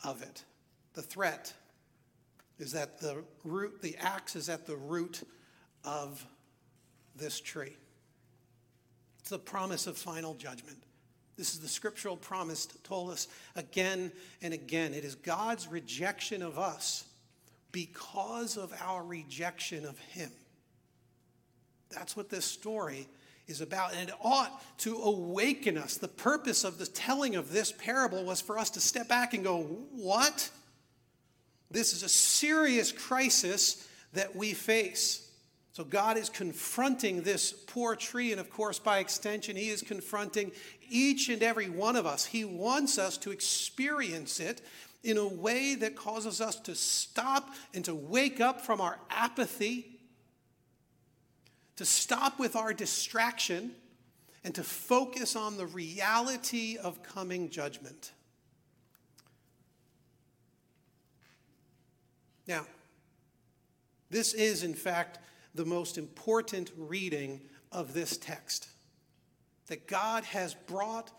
of 0.04 0.22
it. 0.22 0.44
The 0.94 1.02
threat 1.02 1.54
is 2.58 2.74
that 2.74 3.00
the 3.00 3.24
root, 3.44 3.82
the 3.82 3.96
axe 3.98 4.36
is 4.36 4.50
at 4.50 4.66
the 4.66 4.76
root 4.76 5.24
of 5.84 6.26
this 7.16 7.40
tree. 7.40 7.76
It's 9.20 9.30
the 9.30 9.40
promise 9.40 9.88
of 9.88 9.98
final 9.98 10.34
judgment. 10.34 10.78
This 11.38 11.54
is 11.54 11.62
the 11.62 11.70
scriptural 11.70 12.18
promise 12.18 12.66
told 12.84 13.12
us 13.12 13.30
again 13.56 14.12
and 14.42 14.54
again. 14.54 14.94
It 14.94 15.06
is 15.06 15.16
God's 15.16 15.70
rejection 15.70 16.42
of 16.42 16.60
us 16.60 17.06
because 17.72 18.58
of 18.58 18.74
our 18.82 19.04
rejection 19.04 19.86
of 19.86 19.98
Him. 20.00 20.32
That's 21.90 22.16
what 22.16 22.30
this 22.30 22.46
story 22.46 23.08
is 23.48 23.62
about. 23.62 23.94
And 23.94 24.10
it 24.10 24.16
ought 24.24 24.62
to 24.80 24.96
awaken 24.98 25.78
us. 25.78 25.98
The 25.98 26.08
purpose 26.08 26.64
of 26.64 26.78
the 26.78 26.86
telling 26.86 27.36
of 27.36 27.52
this 27.52 27.72
parable 27.72 28.24
was 28.24 28.42
for 28.42 28.60
us 28.60 28.70
to 28.72 28.80
step 28.80 29.08
back 29.08 29.34
and 29.34 29.44
go, 29.44 29.62
What? 29.92 30.50
This 31.72 31.94
is 31.94 32.02
a 32.02 32.10
serious 32.10 32.92
crisis 32.92 33.88
that 34.14 34.36
we 34.36 34.54
face. 34.54 35.30
So 35.74 35.84
God 35.84 36.18
is 36.18 36.30
confronting 36.30 37.22
this 37.22 37.54
poor 37.54 37.96
tree, 37.96 38.32
and 38.32 38.42
of 38.42 38.50
course, 38.50 38.80
by 38.80 39.00
extension, 39.00 39.56
He 39.56 39.70
is 39.70 39.82
confronting 39.82 40.52
each 40.90 41.30
and 41.30 41.44
every 41.44 41.70
one 41.70 41.96
of 41.96 42.06
us. 42.06 42.26
He 42.26 42.44
wants 42.44 42.98
us 42.98 43.18
to 43.20 43.32
experience 43.32 44.40
it 44.40 44.62
in 45.04 45.18
a 45.18 45.28
way 45.28 45.76
that 45.76 45.96
causes 45.96 46.42
us 46.42 46.56
to 46.56 46.76
stop 46.76 47.50
and 47.74 47.86
to 47.86 47.96
wake 47.96 48.42
up 48.42 48.62
from 48.62 48.82
our 48.82 49.00
apathy, 49.10 50.00
to 51.78 51.86
stop 51.86 52.38
with 52.40 52.56
our 52.56 52.74
distraction, 52.74 53.72
and 54.44 54.54
to 54.56 54.64
focus 54.64 55.36
on 55.36 55.58
the 55.58 55.66
reality 55.66 56.78
of 56.78 57.04
coming 57.04 57.50
judgment. 57.50 58.12
Now, 62.48 62.66
this 64.10 64.34
is, 64.34 64.64
in 64.64 64.74
fact, 64.74 65.20
the 65.54 65.66
most 65.66 65.98
important 65.98 66.72
reading 66.76 67.42
of 67.72 67.94
this 67.94 68.18
text. 68.18 68.68
That 69.68 69.88
God 69.88 70.24
has 70.24 70.56
brought 70.56 71.12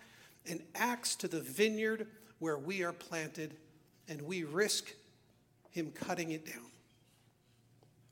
an 0.48 0.62
axe 0.74 1.14
to 1.16 1.28
the 1.28 1.40
vineyard 1.40 2.08
where 2.40 2.58
we 2.58 2.82
are 2.82 2.92
planted 2.92 3.54
and 4.10 4.20
we 4.22 4.44
risk 4.44 4.92
him 5.70 5.92
cutting 5.92 6.32
it 6.32 6.44
down. 6.44 6.66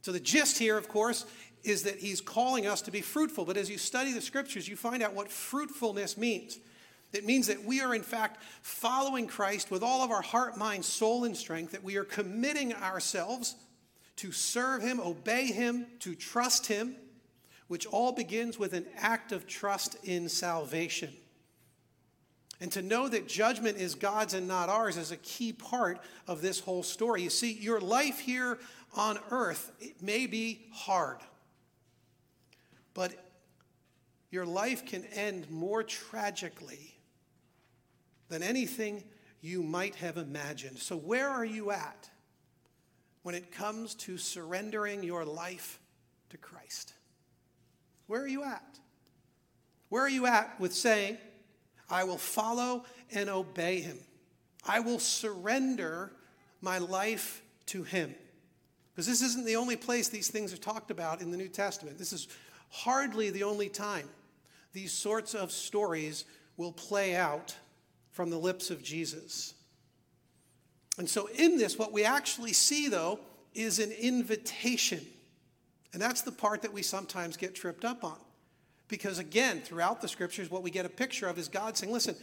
So, 0.01 0.13
the 0.13 0.21
gist 0.21 0.59
here, 0.59 0.79
of 0.79 0.89
course, 0.89 1.27
is 1.65 1.83
that 1.83 1.99
he's 1.99 2.21
calling 2.21 2.67
us 2.67 2.81
to 2.83 2.91
be 2.91 3.03
fruitful. 3.03 3.45
But 3.45 3.59
as 3.59 3.69
you 3.69 3.77
study 3.77 4.13
the 4.13 4.23
scriptures, 4.23 4.67
you 4.67 4.77
find 4.77 5.03
out 5.03 5.13
what 5.13 5.31
fruitfulness 5.31 6.17
means. 6.17 6.59
It 7.13 7.27
means 7.27 7.49
that 7.49 7.65
we 7.65 7.81
are, 7.81 7.95
in 7.95 8.03
fact, 8.03 8.43
following 8.63 9.27
Christ 9.27 9.71
with 9.71 9.83
all 9.83 10.03
of 10.03 10.11
our 10.11 10.23
heart, 10.23 10.57
mind, 10.57 10.85
soul, 10.85 11.25
and 11.25 11.37
strength, 11.37 11.73
that 11.73 11.83
we 11.83 11.97
are 11.97 12.05
committing 12.05 12.75
ourselves 12.75 13.57
to 14.17 14.31
serve 14.31 14.83
him, 14.83 15.01
obey 15.01 15.47
him, 15.47 15.87
to 16.01 16.15
trust 16.15 16.67
him, 16.67 16.95
which 17.67 17.87
all 17.87 18.13
begins 18.13 18.59
with 18.59 18.73
an 18.73 18.87
act 18.97 19.33
of 19.33 19.47
trust 19.47 19.97
in 20.05 20.29
salvation. 20.29 21.13
And 22.61 22.73
to 22.73 22.83
know 22.83 23.09
that 23.09 23.29
judgment 23.29 23.79
is 23.79 23.95
God's 23.95 24.35
and 24.35 24.49
not 24.49 24.69
ours 24.69 24.97
is 24.97 25.13
a 25.13 25.17
key 25.19 25.53
part 25.53 26.01
of 26.27 26.43
this 26.43 26.59
whole 26.59 26.83
story. 26.83 27.23
You 27.23 27.31
see, 27.31 27.53
your 27.53 27.81
life 27.81 28.19
here 28.19 28.59
on 28.95 29.19
earth 29.31 29.71
it 29.81 30.03
may 30.03 30.27
be 30.27 30.67
hard, 30.73 31.19
but 32.95 33.13
your 34.31 34.45
life 34.45 34.85
can 34.85 35.05
end 35.07 35.49
more 35.51 35.83
tragically 35.83 36.99
than 38.29 38.43
anything 38.43 39.05
you 39.41 39.63
might 39.63 39.95
have 39.97 40.17
imagined. 40.17 40.79
So, 40.79 40.97
where 40.97 41.29
are 41.29 41.45
you 41.45 41.71
at 41.71 42.11
when 43.23 43.35
it 43.35 43.53
comes 43.53 43.95
to 43.95 44.19
surrendering 44.19 45.03
your 45.03 45.25
life 45.25 45.79
to 46.31 46.37
Christ? 46.37 46.95
Where 48.07 48.23
are 48.23 48.29
you 48.29 48.43
at? 48.43 48.79
Where 49.89 50.03
are 50.03 50.09
you 50.09 50.27
at 50.27 50.59
with 50.61 50.75
saying, 50.75 51.19
I 51.91 52.05
will 52.05 52.19
follow 52.19 52.85
and 53.13 53.29
obey 53.29 53.81
him. 53.81 53.99
I 54.67 54.81
will 54.81 54.99
surrender 54.99 56.13
my 56.61 56.79
life 56.79 57.43
to 57.67 57.83
him. 57.83 58.15
Because 58.93 59.07
this 59.07 59.23
isn't 59.23 59.47
the 59.47 59.57
only 59.57 59.77
place 59.77 60.09
these 60.09 60.29
things 60.29 60.53
are 60.53 60.59
talked 60.59 60.91
about 60.91 61.21
in 61.21 61.31
the 61.31 61.37
New 61.37 61.49
Testament. 61.49 61.99
This 61.99 62.13
is 62.13 62.29
hardly 62.71 63.31
the 63.31 63.45
only 63.45 63.69
time 63.69 64.09
these 64.73 64.93
sorts 64.93 65.35
of 65.35 65.51
stories 65.51 66.25
will 66.57 66.73
play 66.73 67.17
out 67.17 67.57
from 68.11 68.31
the 68.31 68.39
lips 68.39 68.71
of 68.71 68.83
Jesus. 68.83 69.55
And 70.99 71.09
so, 71.09 71.29
in 71.35 71.57
this, 71.57 71.79
what 71.79 71.93
we 71.93 72.05
actually 72.05 72.53
see, 72.53 72.89
though, 72.89 73.21
is 73.55 73.79
an 73.79 73.93
invitation. 73.93 75.05
And 75.93 76.03
that's 76.03 76.23
the 76.23 76.33
part 76.33 76.63
that 76.63 76.73
we 76.73 76.83
sometimes 76.83 77.37
get 77.37 77.55
tripped 77.55 77.85
up 77.85 78.05
on. 78.05 78.19
Because 78.89 79.19
again, 79.19 79.61
throughout 79.61 80.01
the 80.01 80.09
scriptures, 80.09 80.51
what 80.51 80.63
we 80.63 80.71
get 80.71 80.87
a 80.87 80.91
picture 80.91 81.29
of 81.29 81.39
is 81.39 81.49
God 81.49 81.77
saying, 81.77 81.93
Listen, 81.93 82.17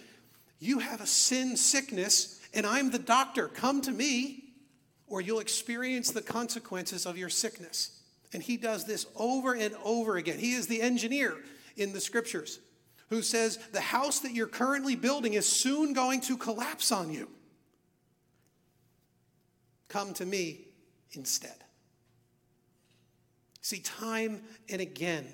you 0.60 0.80
have 0.80 1.02
a 1.02 1.06
sin 1.06 1.58
sickness, 1.58 2.40
and 2.54 2.66
I'm 2.66 2.92
the 2.92 3.00
doctor. 3.00 3.48
Come 3.48 3.82
to 3.82 3.92
me, 3.92 4.46
or 5.08 5.22
you'll 5.22 5.40
experience 5.40 6.12
the 6.12 6.22
consequences 6.22 7.06
of 7.06 7.18
your 7.18 7.30
sickness. 7.30 8.02
And 8.34 8.42
he 8.42 8.58
does 8.58 8.86
this 8.86 9.06
over 9.16 9.54
and 9.54 9.76
over 9.84 10.18
again. 10.18 10.40
He 10.40 10.54
is 10.54 10.68
the 10.68 10.82
engineer 10.82 11.36
in 11.78 11.94
the 11.94 12.02
scriptures 12.02 12.60
who 13.10 13.22
says, 13.22 13.58
The 13.72 13.82
house 13.82 14.20
that 14.22 14.34
you're 14.34 14.48
currently 14.48 14.96
building 14.96 15.34
is 15.34 15.46
soon 15.46 15.94
going 15.94 16.22
to 16.22 16.38
collapse 16.38 16.92
on 16.92 17.12
you. 17.12 17.30
Come 19.88 20.14
to 20.16 20.26
me 20.26 20.62
instead. 21.12 21.56
See, 23.62 23.80
time 23.80 24.42
and 24.70 24.82
again, 24.82 25.28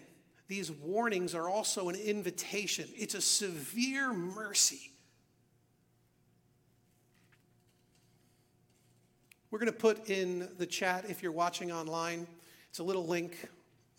these 0.52 0.70
warnings 0.70 1.34
are 1.34 1.48
also 1.48 1.88
an 1.88 1.96
invitation, 1.96 2.86
it's 2.98 3.16
a 3.16 3.22
severe 3.22 4.12
mercy. 4.12 4.92
We're 9.50 9.60
going 9.60 9.72
to 9.72 9.78
put 9.78 10.10
in 10.10 10.50
the 10.58 10.66
chat, 10.66 11.06
if 11.08 11.24
you're 11.24 11.32
watching 11.32 11.72
online, 11.72 12.28
it's 12.70 12.80
a 12.80 12.84
little 12.84 13.08
link 13.08 13.48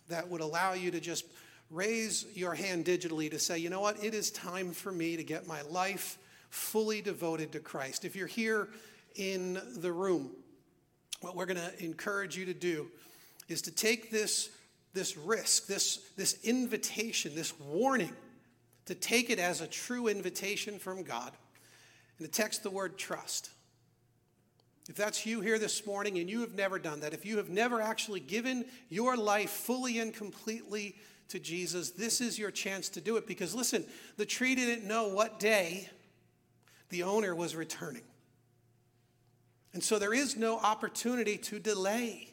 that 0.08 0.28
would 0.28 0.42
allow 0.42 0.74
you 0.74 0.90
to 0.90 1.00
just 1.00 1.24
raise 1.70 2.26
your 2.34 2.52
hand 2.52 2.84
digitally 2.84 3.30
to 3.30 3.38
say, 3.38 3.56
you 3.56 3.70
know 3.70 3.80
what, 3.80 4.04
it 4.04 4.12
is 4.12 4.30
time 4.30 4.72
for 4.72 4.92
me 4.92 5.16
to 5.16 5.24
get 5.24 5.46
my 5.46 5.62
life 5.62 6.18
fully 6.50 7.00
devoted 7.00 7.52
to 7.52 7.60
Christ. 7.60 8.04
If 8.04 8.14
you're 8.14 8.26
here 8.26 8.68
in 9.14 9.58
the 9.78 9.90
room, 9.90 10.30
what 11.22 11.34
we're 11.34 11.46
going 11.46 11.56
to 11.56 11.82
encourage 11.82 12.36
you 12.36 12.44
to 12.44 12.54
do 12.54 12.88
is 13.48 13.62
to 13.62 13.70
take 13.70 14.10
this 14.10 14.50
this 14.94 15.16
risk, 15.16 15.66
this, 15.66 15.98
this 16.16 16.38
invitation, 16.44 17.34
this 17.34 17.58
warning 17.58 18.12
to 18.86 18.94
take 18.94 19.30
it 19.30 19.38
as 19.38 19.60
a 19.60 19.66
true 19.66 20.08
invitation 20.08 20.78
from 20.78 21.02
God 21.02 21.32
and 22.18 22.26
to 22.26 22.32
text 22.32 22.62
the 22.62 22.70
word 22.70 22.98
trust. 22.98 23.50
If 24.88 24.96
that's 24.96 25.24
you 25.24 25.40
here 25.40 25.58
this 25.58 25.86
morning 25.86 26.18
and 26.18 26.28
you 26.28 26.40
have 26.40 26.54
never 26.54 26.78
done 26.78 27.00
that, 27.00 27.14
if 27.14 27.24
you 27.24 27.36
have 27.36 27.48
never 27.48 27.80
actually 27.80 28.20
given 28.20 28.64
your 28.88 29.16
life 29.16 29.50
fully 29.50 29.98
and 29.98 30.12
completely 30.12 30.96
to 31.28 31.38
Jesus, 31.38 31.90
this 31.90 32.20
is 32.20 32.38
your 32.38 32.50
chance 32.50 32.88
to 32.90 33.00
do 33.00 33.16
it. 33.16 33.26
Because 33.26 33.54
listen, 33.54 33.84
the 34.16 34.26
tree 34.26 34.54
didn't 34.54 34.86
know 34.86 35.08
what 35.08 35.38
day 35.38 35.88
the 36.90 37.04
owner 37.04 37.34
was 37.34 37.54
returning. 37.54 38.02
And 39.72 39.82
so 39.82 39.98
there 39.98 40.12
is 40.12 40.36
no 40.36 40.58
opportunity 40.58 41.38
to 41.38 41.58
delay. 41.58 42.31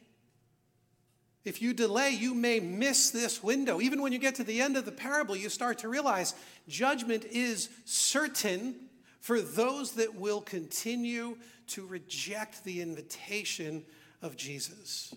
If 1.44 1.62
you 1.62 1.72
delay, 1.72 2.10
you 2.10 2.34
may 2.34 2.60
miss 2.60 3.10
this 3.10 3.42
window. 3.42 3.80
Even 3.80 4.02
when 4.02 4.12
you 4.12 4.18
get 4.18 4.34
to 4.36 4.44
the 4.44 4.60
end 4.60 4.76
of 4.76 4.84
the 4.84 4.92
parable, 4.92 5.34
you 5.34 5.48
start 5.48 5.78
to 5.78 5.88
realize 5.88 6.34
judgment 6.68 7.24
is 7.24 7.70
certain 7.86 8.74
for 9.20 9.40
those 9.40 9.92
that 9.92 10.14
will 10.14 10.40
continue 10.40 11.36
to 11.68 11.86
reject 11.86 12.64
the 12.64 12.82
invitation 12.82 13.84
of 14.20 14.36
Jesus. 14.36 15.14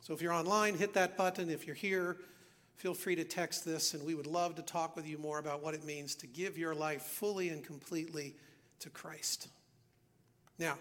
So 0.00 0.14
if 0.14 0.22
you're 0.22 0.32
online, 0.32 0.76
hit 0.76 0.94
that 0.94 1.16
button. 1.16 1.50
If 1.50 1.66
you're 1.66 1.76
here, 1.76 2.16
feel 2.76 2.94
free 2.94 3.16
to 3.16 3.24
text 3.24 3.64
this, 3.64 3.94
and 3.94 4.04
we 4.04 4.14
would 4.14 4.26
love 4.26 4.54
to 4.56 4.62
talk 4.62 4.96
with 4.96 5.06
you 5.06 5.18
more 5.18 5.38
about 5.38 5.62
what 5.62 5.74
it 5.74 5.84
means 5.84 6.14
to 6.16 6.26
give 6.26 6.58
your 6.58 6.74
life 6.74 7.02
fully 7.02 7.50
and 7.50 7.62
completely 7.64 8.34
to 8.80 8.90
Christ. 8.90 9.48
Now, 10.58 10.78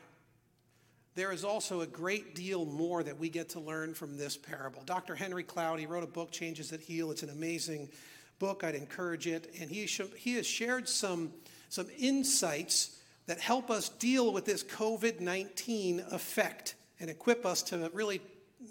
there 1.15 1.31
is 1.31 1.43
also 1.43 1.81
a 1.81 1.87
great 1.87 2.35
deal 2.35 2.65
more 2.65 3.03
that 3.03 3.17
we 3.17 3.29
get 3.29 3.49
to 3.49 3.59
learn 3.59 3.93
from 3.93 4.17
this 4.17 4.37
parable. 4.37 4.81
Dr. 4.85 5.15
Henry 5.15 5.43
Cloud, 5.43 5.79
he 5.79 5.85
wrote 5.85 6.03
a 6.03 6.07
book, 6.07 6.31
Changes 6.31 6.69
That 6.69 6.81
Heal. 6.81 7.11
It's 7.11 7.23
an 7.23 7.29
amazing 7.29 7.89
book. 8.39 8.63
I'd 8.63 8.75
encourage 8.75 9.27
it. 9.27 9.53
And 9.59 9.69
he, 9.69 9.85
he 10.17 10.35
has 10.35 10.47
shared 10.47 10.87
some, 10.87 11.33
some 11.69 11.87
insights 11.97 12.97
that 13.27 13.39
help 13.39 13.69
us 13.69 13.89
deal 13.89 14.31
with 14.31 14.45
this 14.45 14.63
COVID 14.63 15.19
19 15.19 16.03
effect 16.11 16.75
and 16.99 17.09
equip 17.09 17.45
us 17.45 17.61
to 17.63 17.89
really 17.93 18.21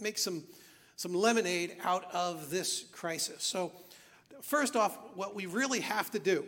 make 0.00 0.16
some, 0.16 0.42
some 0.96 1.14
lemonade 1.14 1.76
out 1.82 2.12
of 2.14 2.50
this 2.50 2.84
crisis. 2.92 3.42
So, 3.42 3.72
first 4.40 4.76
off, 4.76 4.96
what 5.14 5.34
we 5.34 5.46
really 5.46 5.80
have 5.80 6.10
to 6.12 6.18
do 6.18 6.44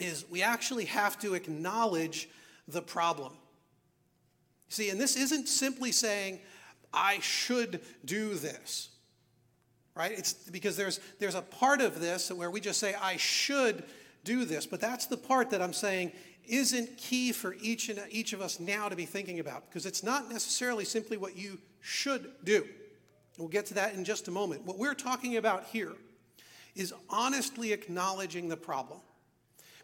is 0.00 0.24
we 0.30 0.42
actually 0.42 0.86
have 0.86 1.18
to 1.20 1.34
acknowledge 1.34 2.28
the 2.66 2.82
problem. 2.82 3.32
See, 4.70 4.88
and 4.88 4.98
this 4.98 5.16
isn't 5.16 5.48
simply 5.48 5.92
saying, 5.92 6.40
I 6.94 7.18
should 7.20 7.80
do 8.04 8.34
this. 8.34 8.88
Right? 9.94 10.12
It's 10.12 10.32
because 10.32 10.76
there's 10.76 11.00
there's 11.18 11.34
a 11.34 11.42
part 11.42 11.82
of 11.82 12.00
this 12.00 12.32
where 12.32 12.50
we 12.50 12.60
just 12.60 12.80
say, 12.80 12.94
I 12.94 13.16
should 13.16 13.84
do 14.24 14.44
this. 14.44 14.64
But 14.64 14.80
that's 14.80 15.06
the 15.06 15.16
part 15.16 15.50
that 15.50 15.60
I'm 15.60 15.72
saying 15.72 16.12
isn't 16.46 16.96
key 16.96 17.32
for 17.32 17.54
each 17.60 17.88
and 17.88 18.00
each 18.10 18.32
of 18.32 18.40
us 18.40 18.60
now 18.60 18.88
to 18.88 18.96
be 18.96 19.04
thinking 19.04 19.40
about. 19.40 19.68
Because 19.68 19.86
it's 19.86 20.02
not 20.02 20.30
necessarily 20.30 20.84
simply 20.84 21.16
what 21.16 21.36
you 21.36 21.58
should 21.80 22.30
do. 22.44 22.64
We'll 23.38 23.48
get 23.48 23.66
to 23.66 23.74
that 23.74 23.94
in 23.94 24.04
just 24.04 24.28
a 24.28 24.30
moment. 24.30 24.64
What 24.64 24.78
we're 24.78 24.94
talking 24.94 25.36
about 25.36 25.64
here 25.64 25.92
is 26.76 26.94
honestly 27.08 27.72
acknowledging 27.72 28.48
the 28.48 28.56
problem. 28.56 29.00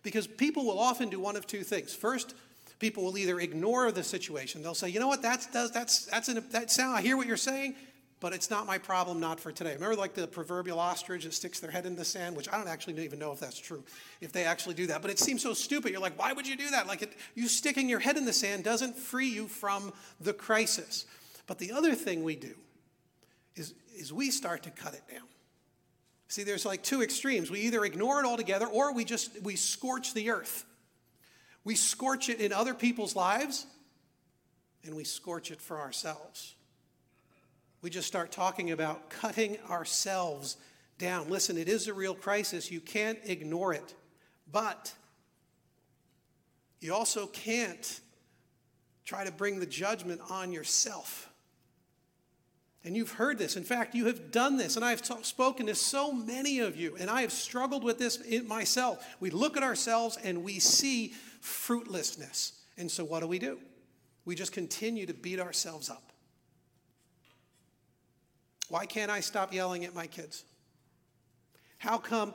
Because 0.02 0.26
people 0.28 0.64
will 0.64 0.78
often 0.78 1.09
do 1.09 1.19
one 1.19 1.35
of 1.35 1.47
two 1.47 1.64
things. 1.64 1.93
First, 1.93 2.35
people 2.78 3.04
will 3.04 3.18
either 3.18 3.40
ignore 3.40 3.90
the 3.92 4.02
situation. 4.02 4.62
They'll 4.62 4.75
say, 4.75 4.88
you 4.88 5.00
know 5.00 5.09
what, 5.09 5.23
that's, 5.23 5.47
does, 5.47 5.71
that's, 5.71 6.06
that's 6.06 6.28
an, 6.28 6.45
that 6.50 6.71
sound, 6.71 6.97
I 6.97 7.02
hear 7.02 7.16
what 7.16 7.26
you're 7.26 7.37
saying, 7.37 7.75
but 8.21 8.33
it's 8.33 8.50
not 8.50 8.66
my 8.66 8.78
problem, 8.78 9.21
not 9.21 9.40
for 9.40 9.52
today. 9.52 9.75
Remember 9.75 9.97
like 9.97 10.14
the 10.14 10.26
proverbial 10.26 10.80
ostrich 10.80 11.25
that 11.25 11.35
sticks 11.35 11.61
their 11.61 11.71
head 11.71 11.87
in 11.87 11.97
the 11.97 12.04
sand, 12.04 12.37
which 12.37 12.49
I 12.49 12.56
don't 12.56 12.68
actually 12.68 13.02
even 13.04 13.18
know 13.18 13.33
if 13.33 13.40
that's 13.40 13.59
true, 13.59 13.85
if 14.21 14.33
they 14.33 14.45
actually 14.45 14.75
do 14.75 14.87
that. 14.87 15.02
But 15.02 15.11
it 15.11 15.18
seems 15.18 15.42
so 15.42 15.52
stupid. 15.52 15.92
You're 15.92 16.00
like, 16.00 16.18
why 16.18 16.33
would 16.33 16.47
you 16.47 16.56
do 16.56 16.71
that? 16.71 16.87
Like 16.87 17.03
it, 17.03 17.12
you 17.35 17.46
sticking 17.46 17.88
your 17.88 18.01
head 18.01 18.16
in 18.16 18.24
the 18.24 18.33
sand 18.33 18.64
doesn't 18.64 18.96
free 18.96 19.29
you 19.29 19.48
from 19.48 19.92
the 20.20 20.33
crisis. 20.33 21.05
But 21.46 21.59
the 21.59 21.72
other 21.72 21.94
thing 21.94 22.24
we 22.24 22.37
do 22.37 22.55
is, 23.55 23.74
is 23.94 24.12
we 24.12 24.31
start 24.31 24.62
to 24.62 24.70
cut 24.70 24.94
it 24.94 25.03
down. 25.12 25.27
See, 26.29 26.42
there's 26.42 26.66
like 26.66 26.83
two 26.83 27.03
extremes. 27.03 27.51
We 27.51 27.61
either 27.61 27.85
ignore 27.85 28.20
it 28.20 28.27
altogether 28.27 28.66
or 28.66 28.92
we 28.92 29.05
just 29.05 29.42
we 29.42 29.57
scorch 29.57 30.12
the 30.12 30.31
earth. 30.31 30.64
We 31.66 31.74
scorch 31.74 32.29
it 32.29 32.40
in 32.40 32.52
other 32.52 32.74
people's 32.74 33.16
lives, 33.16 33.66
and 34.85 34.94
we 34.94 35.02
scorch 35.02 35.50
it 35.50 35.61
for 35.61 35.81
ourselves. 35.81 36.55
We 37.83 37.90
just 37.90 38.07
start 38.07 38.31
talking 38.31 38.70
about 38.70 39.11
cutting 39.11 39.59
ourselves 39.68 40.59
down. 40.96 41.29
Listen, 41.29 41.59
it 41.59 41.68
is 41.68 41.88
a 41.88 41.92
real 41.92 42.14
crisis. 42.14 42.70
You 42.70 42.81
can't 42.81 43.18
ignore 43.24 43.74
it. 43.74 43.96
But 44.52 44.94
you 46.79 46.94
also 46.94 47.26
can't 47.26 48.00
try 49.05 49.24
to 49.24 49.33
bring 49.33 49.59
the 49.59 49.66
judgment 49.66 50.20
on 50.31 50.52
yourself. 50.52 51.29
And 52.85 52.96
you've 52.96 53.11
heard 53.11 53.38
this. 53.38 53.57
In 53.57 53.64
fact, 53.64 53.96
you 53.96 54.07
have 54.07 54.31
done 54.31 54.57
this. 54.57 54.76
And 54.76 54.85
I've 54.85 55.02
t- 55.02 55.14
spoken 55.22 55.66
to 55.66 55.74
so 55.74 56.12
many 56.12 56.61
of 56.61 56.76
you, 56.76 56.96
and 56.96 57.11
I 57.11 57.22
have 57.22 57.33
struggled 57.33 57.83
with 57.83 57.98
this 57.98 58.22
myself. 58.44 59.05
We 59.18 59.31
look 59.31 59.57
at 59.57 59.64
ourselves 59.64 60.16
and 60.22 60.44
we 60.44 60.61
see 60.61 61.12
fruitlessness. 61.40 62.53
And 62.77 62.90
so 62.90 63.05
what 63.05 63.20
do 63.20 63.27
we 63.27 63.38
do? 63.38 63.59
We 64.25 64.35
just 64.35 64.53
continue 64.53 65.07
to 65.07 65.14
beat 65.14 65.40
ourselves 65.40 65.88
up. 65.88 66.12
Why 68.68 68.87
can't 68.87 69.11
I 69.11 69.20
stop 69.20 69.53
yelling 69.55 69.85
at 69.85 69.94
my 69.94 70.07
kids? 70.07 70.44
How 71.79 71.99
come 71.99 72.35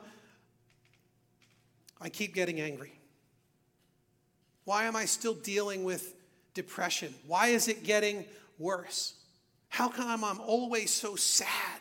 I 2.00 2.08
keep 2.08 2.34
getting 2.34 2.60
angry? 2.60 2.98
Why 4.64 4.84
am 4.84 4.96
I 4.96 5.04
still 5.04 5.34
dealing 5.34 5.84
with 5.84 6.14
depression? 6.54 7.14
Why 7.26 7.48
is 7.48 7.68
it 7.68 7.84
getting 7.84 8.24
worse? 8.58 9.14
How 9.68 9.88
come 9.88 10.24
I'm 10.24 10.40
always 10.40 10.90
so 10.90 11.16
sad? 11.16 11.80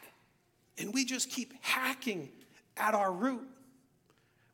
And 0.78 0.94
we 0.94 1.06
just 1.06 1.30
keep 1.30 1.54
hacking 1.62 2.30
at 2.78 2.94
our 2.94 3.12
root. 3.12 3.48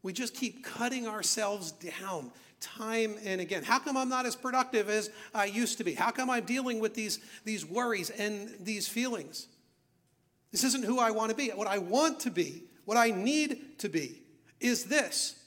We 0.03 0.13
just 0.13 0.35
keep 0.35 0.63
cutting 0.63 1.07
ourselves 1.07 1.71
down 1.71 2.31
time 2.59 3.15
and 3.23 3.39
again. 3.41 3.63
How 3.63 3.79
come 3.79 3.97
I'm 3.97 4.09
not 4.09 4.25
as 4.25 4.35
productive 4.35 4.89
as 4.89 5.09
I 5.33 5.45
used 5.45 5.77
to 5.77 5.83
be? 5.83 5.93
How 5.93 6.11
come 6.11 6.29
I'm 6.29 6.45
dealing 6.45 6.79
with 6.79 6.93
these, 6.93 7.19
these 7.43 7.65
worries 7.65 8.09
and 8.09 8.55
these 8.59 8.87
feelings? 8.87 9.47
This 10.51 10.63
isn't 10.63 10.85
who 10.85 10.99
I 10.99 11.11
want 11.11 11.29
to 11.29 11.35
be. 11.35 11.49
What 11.49 11.67
I 11.67 11.77
want 11.77 12.21
to 12.21 12.31
be, 12.31 12.63
what 12.85 12.97
I 12.97 13.11
need 13.11 13.79
to 13.79 13.89
be, 13.89 14.21
is 14.59 14.85
this. 14.85 15.43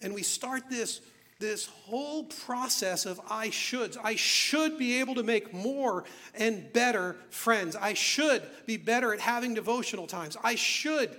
And 0.00 0.14
we 0.14 0.22
start 0.22 0.70
this, 0.70 1.00
this 1.38 1.66
whole 1.66 2.24
process 2.24 3.04
of 3.04 3.20
I 3.28 3.48
shoulds. 3.48 3.96
I 4.02 4.16
should 4.16 4.78
be 4.78 5.00
able 5.00 5.16
to 5.16 5.22
make 5.22 5.52
more 5.52 6.04
and 6.34 6.72
better 6.72 7.16
friends. 7.30 7.76
I 7.76 7.94
should 7.94 8.42
be 8.66 8.76
better 8.76 9.12
at 9.12 9.20
having 9.20 9.54
devotional 9.54 10.06
times. 10.06 10.36
I 10.42 10.54
should 10.54 11.16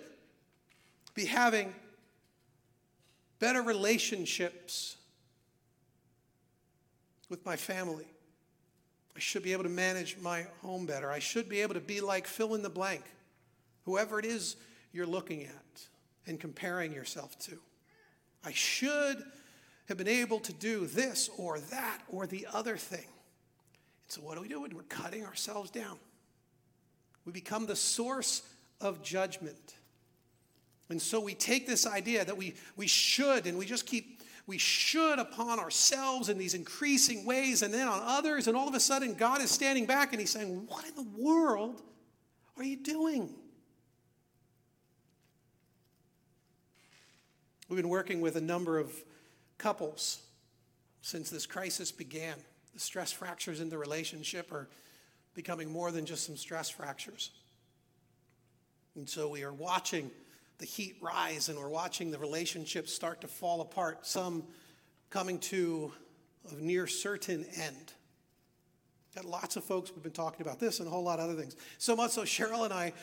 be 1.13 1.25
having 1.25 1.73
better 3.39 3.61
relationships 3.61 4.97
with 7.33 7.43
my 7.47 7.55
family. 7.55 8.05
I 9.15 9.19
should 9.19 9.41
be 9.41 9.53
able 9.53 9.63
to 9.63 9.69
manage 9.69 10.17
my 10.21 10.45
home 10.61 10.85
better. 10.85 11.09
I 11.11 11.17
should 11.17 11.49
be 11.49 11.61
able 11.61 11.73
to 11.73 11.79
be 11.79 11.99
like 11.99 12.27
fill 12.27 12.53
in 12.53 12.61
the 12.61 12.69
blank, 12.69 13.01
whoever 13.85 14.19
it 14.19 14.25
is 14.25 14.55
you're 14.91 15.07
looking 15.07 15.41
at 15.41 15.87
and 16.27 16.39
comparing 16.39 16.93
yourself 16.93 17.39
to. 17.39 17.57
I 18.45 18.51
should 18.51 19.23
have 19.87 19.97
been 19.97 20.07
able 20.07 20.41
to 20.41 20.53
do 20.53 20.85
this 20.85 21.27
or 21.35 21.59
that 21.59 22.01
or 22.07 22.27
the 22.27 22.45
other 22.53 22.77
thing. 22.77 22.99
And 22.99 24.09
so, 24.09 24.21
what 24.21 24.35
do 24.35 24.41
we 24.43 24.47
do? 24.47 24.61
We're 24.61 24.83
cutting 24.83 25.25
ourselves 25.25 25.71
down. 25.71 25.97
We 27.25 27.31
become 27.31 27.65
the 27.65 27.75
source 27.75 28.43
of 28.79 29.01
judgment. 29.01 29.73
And 30.89 31.01
so 31.01 31.19
we 31.19 31.33
take 31.33 31.65
this 31.65 31.87
idea 31.87 32.25
that 32.25 32.37
we, 32.37 32.53
we 32.75 32.85
should, 32.85 33.47
and 33.47 33.57
we 33.57 33.65
just 33.65 33.87
keep 33.87 34.21
we 34.45 34.57
should 34.57 35.19
upon 35.19 35.59
ourselves 35.59 36.27
in 36.27 36.37
these 36.37 36.53
increasing 36.53 37.25
ways 37.25 37.61
and 37.61 37.73
then 37.73 37.87
on 37.87 38.01
others. 38.03 38.47
And 38.47 38.57
all 38.57 38.67
of 38.67 38.75
a 38.75 38.79
sudden, 38.79 39.13
God 39.13 39.41
is 39.41 39.49
standing 39.49 39.85
back 39.85 40.11
and 40.11 40.19
He's 40.19 40.31
saying, 40.31 40.65
What 40.67 40.85
in 40.85 40.95
the 40.95 41.07
world 41.17 41.81
are 42.57 42.63
you 42.63 42.75
doing? 42.75 43.33
We've 47.69 47.81
been 47.81 47.89
working 47.89 48.19
with 48.19 48.35
a 48.35 48.41
number 48.41 48.77
of 48.77 48.93
couples 49.57 50.21
since 51.01 51.29
this 51.29 51.45
crisis 51.45 51.91
began. 51.91 52.35
The 52.73 52.79
stress 52.79 53.11
fractures 53.11 53.61
in 53.61 53.69
the 53.69 53.77
relationship 53.77 54.51
are 54.51 54.67
becoming 55.33 55.71
more 55.71 55.91
than 55.91 56.05
just 56.05 56.25
some 56.25 56.35
stress 56.35 56.69
fractures. 56.69 57.31
And 58.95 59.09
so 59.09 59.29
we 59.29 59.43
are 59.43 59.53
watching 59.53 60.11
the 60.57 60.65
heat 60.65 60.97
rise 61.01 61.49
and 61.49 61.57
we're 61.57 61.69
watching 61.69 62.11
the 62.11 62.17
relationships 62.19 62.93
start 62.93 63.21
to 63.21 63.27
fall 63.27 63.61
apart, 63.61 64.05
some 64.05 64.43
coming 65.09 65.39
to 65.39 65.91
a 66.51 66.55
near 66.55 66.87
certain 66.87 67.45
end. 67.55 67.93
Got 69.15 69.25
lots 69.25 69.55
of 69.55 69.63
folks 69.63 69.91
we've 69.91 70.03
been 70.03 70.11
talking 70.11 70.41
about 70.41 70.59
this 70.59 70.79
and 70.79 70.87
a 70.87 70.91
whole 70.91 71.03
lot 71.03 71.19
of 71.19 71.25
other 71.29 71.39
things. 71.39 71.55
So 71.77 71.95
much 71.95 72.11
so, 72.11 72.23
Cheryl 72.23 72.65
and 72.65 72.73
I 72.73 72.93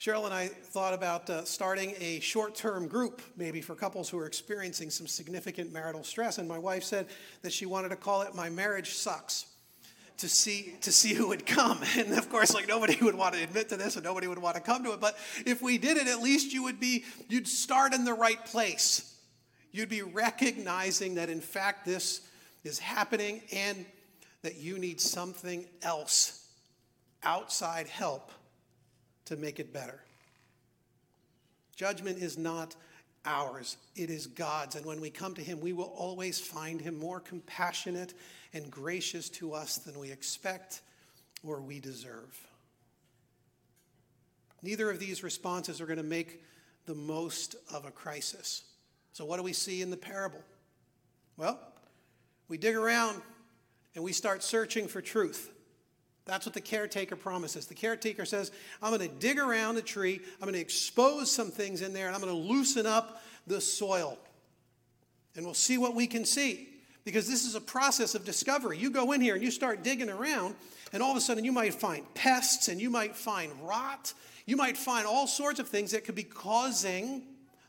Cheryl 0.00 0.24
and 0.24 0.34
I 0.34 0.48
thought 0.48 0.92
about 0.92 1.30
uh, 1.30 1.44
starting 1.44 1.94
a 2.00 2.20
short 2.20 2.54
term 2.54 2.88
group, 2.88 3.22
maybe 3.36 3.60
for 3.60 3.74
couples 3.74 4.10
who 4.10 4.18
are 4.18 4.26
experiencing 4.26 4.90
some 4.90 5.06
significant 5.06 5.72
marital 5.72 6.04
stress. 6.04 6.38
And 6.38 6.48
my 6.48 6.58
wife 6.58 6.84
said 6.84 7.06
that 7.42 7.52
she 7.52 7.64
wanted 7.64 7.90
to 7.90 7.96
call 7.96 8.22
it 8.22 8.34
My 8.34 8.50
Marriage 8.50 8.94
Sucks 8.94 9.46
to 10.18 10.28
see 10.28 10.74
to 10.82 10.92
see 10.92 11.14
who 11.14 11.28
would 11.28 11.46
come. 11.46 11.80
And 11.96 12.12
of 12.14 12.28
course 12.28 12.54
like 12.54 12.68
nobody 12.68 12.96
would 13.00 13.14
want 13.14 13.34
to 13.34 13.42
admit 13.42 13.68
to 13.70 13.76
this 13.76 13.96
and 13.96 14.04
nobody 14.04 14.26
would 14.26 14.38
want 14.38 14.56
to 14.56 14.60
come 14.60 14.84
to 14.84 14.92
it 14.92 15.00
but 15.00 15.16
if 15.46 15.62
we 15.62 15.78
did 15.78 15.96
it 15.96 16.06
at 16.06 16.20
least 16.20 16.52
you 16.52 16.62
would 16.64 16.80
be 16.80 17.04
you'd 17.28 17.48
start 17.48 17.94
in 17.94 18.04
the 18.04 18.14
right 18.14 18.44
place. 18.44 19.10
You'd 19.72 19.88
be 19.88 20.02
recognizing 20.02 21.16
that 21.16 21.28
in 21.28 21.40
fact 21.40 21.84
this 21.84 22.20
is 22.62 22.78
happening 22.78 23.42
and 23.52 23.84
that 24.42 24.56
you 24.56 24.78
need 24.78 25.00
something 25.00 25.66
else 25.82 26.46
outside 27.22 27.88
help 27.88 28.30
to 29.24 29.36
make 29.36 29.58
it 29.58 29.72
better. 29.72 30.00
Judgment 31.76 32.18
is 32.18 32.38
not 32.38 32.76
ours. 33.24 33.76
It 33.96 34.10
is 34.10 34.26
god's. 34.26 34.76
And 34.76 34.84
when 34.84 35.00
we 35.00 35.10
come 35.10 35.34
to 35.34 35.42
him 35.42 35.60
we 35.60 35.72
will 35.72 35.92
always 35.96 36.38
find 36.38 36.80
him 36.80 36.98
more 36.98 37.20
compassionate 37.20 38.14
and 38.54 38.70
gracious 38.70 39.28
to 39.28 39.52
us 39.52 39.76
than 39.76 39.98
we 39.98 40.10
expect 40.10 40.80
or 41.42 41.60
we 41.60 41.80
deserve. 41.80 42.40
Neither 44.62 44.88
of 44.90 44.98
these 44.98 45.22
responses 45.22 45.80
are 45.80 45.86
going 45.86 45.98
to 45.98 46.02
make 46.02 46.42
the 46.86 46.94
most 46.94 47.56
of 47.72 47.84
a 47.84 47.90
crisis. 47.90 48.62
So, 49.12 49.24
what 49.24 49.36
do 49.36 49.42
we 49.42 49.52
see 49.52 49.82
in 49.82 49.90
the 49.90 49.96
parable? 49.96 50.40
Well, 51.36 51.58
we 52.48 52.56
dig 52.56 52.76
around 52.76 53.20
and 53.94 54.02
we 54.02 54.12
start 54.12 54.42
searching 54.42 54.88
for 54.88 55.02
truth. 55.02 55.50
That's 56.24 56.46
what 56.46 56.54
the 56.54 56.60
caretaker 56.60 57.16
promises. 57.16 57.66
The 57.66 57.74
caretaker 57.74 58.24
says, 58.24 58.50
I'm 58.80 58.96
going 58.96 59.08
to 59.08 59.14
dig 59.16 59.38
around 59.38 59.74
the 59.74 59.82
tree, 59.82 60.20
I'm 60.40 60.42
going 60.42 60.54
to 60.54 60.60
expose 60.60 61.30
some 61.30 61.50
things 61.50 61.82
in 61.82 61.92
there, 61.92 62.06
and 62.06 62.14
I'm 62.14 62.22
going 62.22 62.32
to 62.32 62.48
loosen 62.52 62.86
up 62.86 63.22
the 63.46 63.60
soil. 63.60 64.18
And 65.36 65.44
we'll 65.44 65.54
see 65.54 65.76
what 65.76 65.94
we 65.94 66.06
can 66.06 66.24
see 66.24 66.68
because 67.04 67.28
this 67.28 67.44
is 67.44 67.54
a 67.54 67.60
process 67.60 68.14
of 68.14 68.24
discovery. 68.24 68.78
You 68.78 68.90
go 68.90 69.12
in 69.12 69.20
here 69.20 69.34
and 69.34 69.42
you 69.42 69.50
start 69.50 69.82
digging 69.82 70.08
around, 70.08 70.54
and 70.92 71.02
all 71.02 71.10
of 71.10 71.16
a 71.16 71.20
sudden 71.20 71.44
you 71.44 71.52
might 71.52 71.74
find 71.74 72.02
pests 72.14 72.68
and 72.68 72.80
you 72.80 72.90
might 72.90 73.14
find 73.14 73.52
rot. 73.62 74.12
You 74.46 74.56
might 74.56 74.76
find 74.76 75.06
all 75.06 75.26
sorts 75.26 75.60
of 75.60 75.68
things 75.68 75.92
that 75.92 76.04
could 76.04 76.14
be 76.14 76.22
causing 76.22 77.22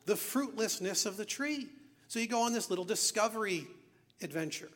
the 0.05 0.15
fruitlessness 0.15 1.05
of 1.05 1.17
the 1.17 1.25
tree. 1.25 1.67
So 2.07 2.19
you 2.19 2.27
go 2.27 2.41
on 2.41 2.53
this 2.53 2.69
little 2.69 2.85
discovery 2.85 3.67
adventure, 4.21 4.69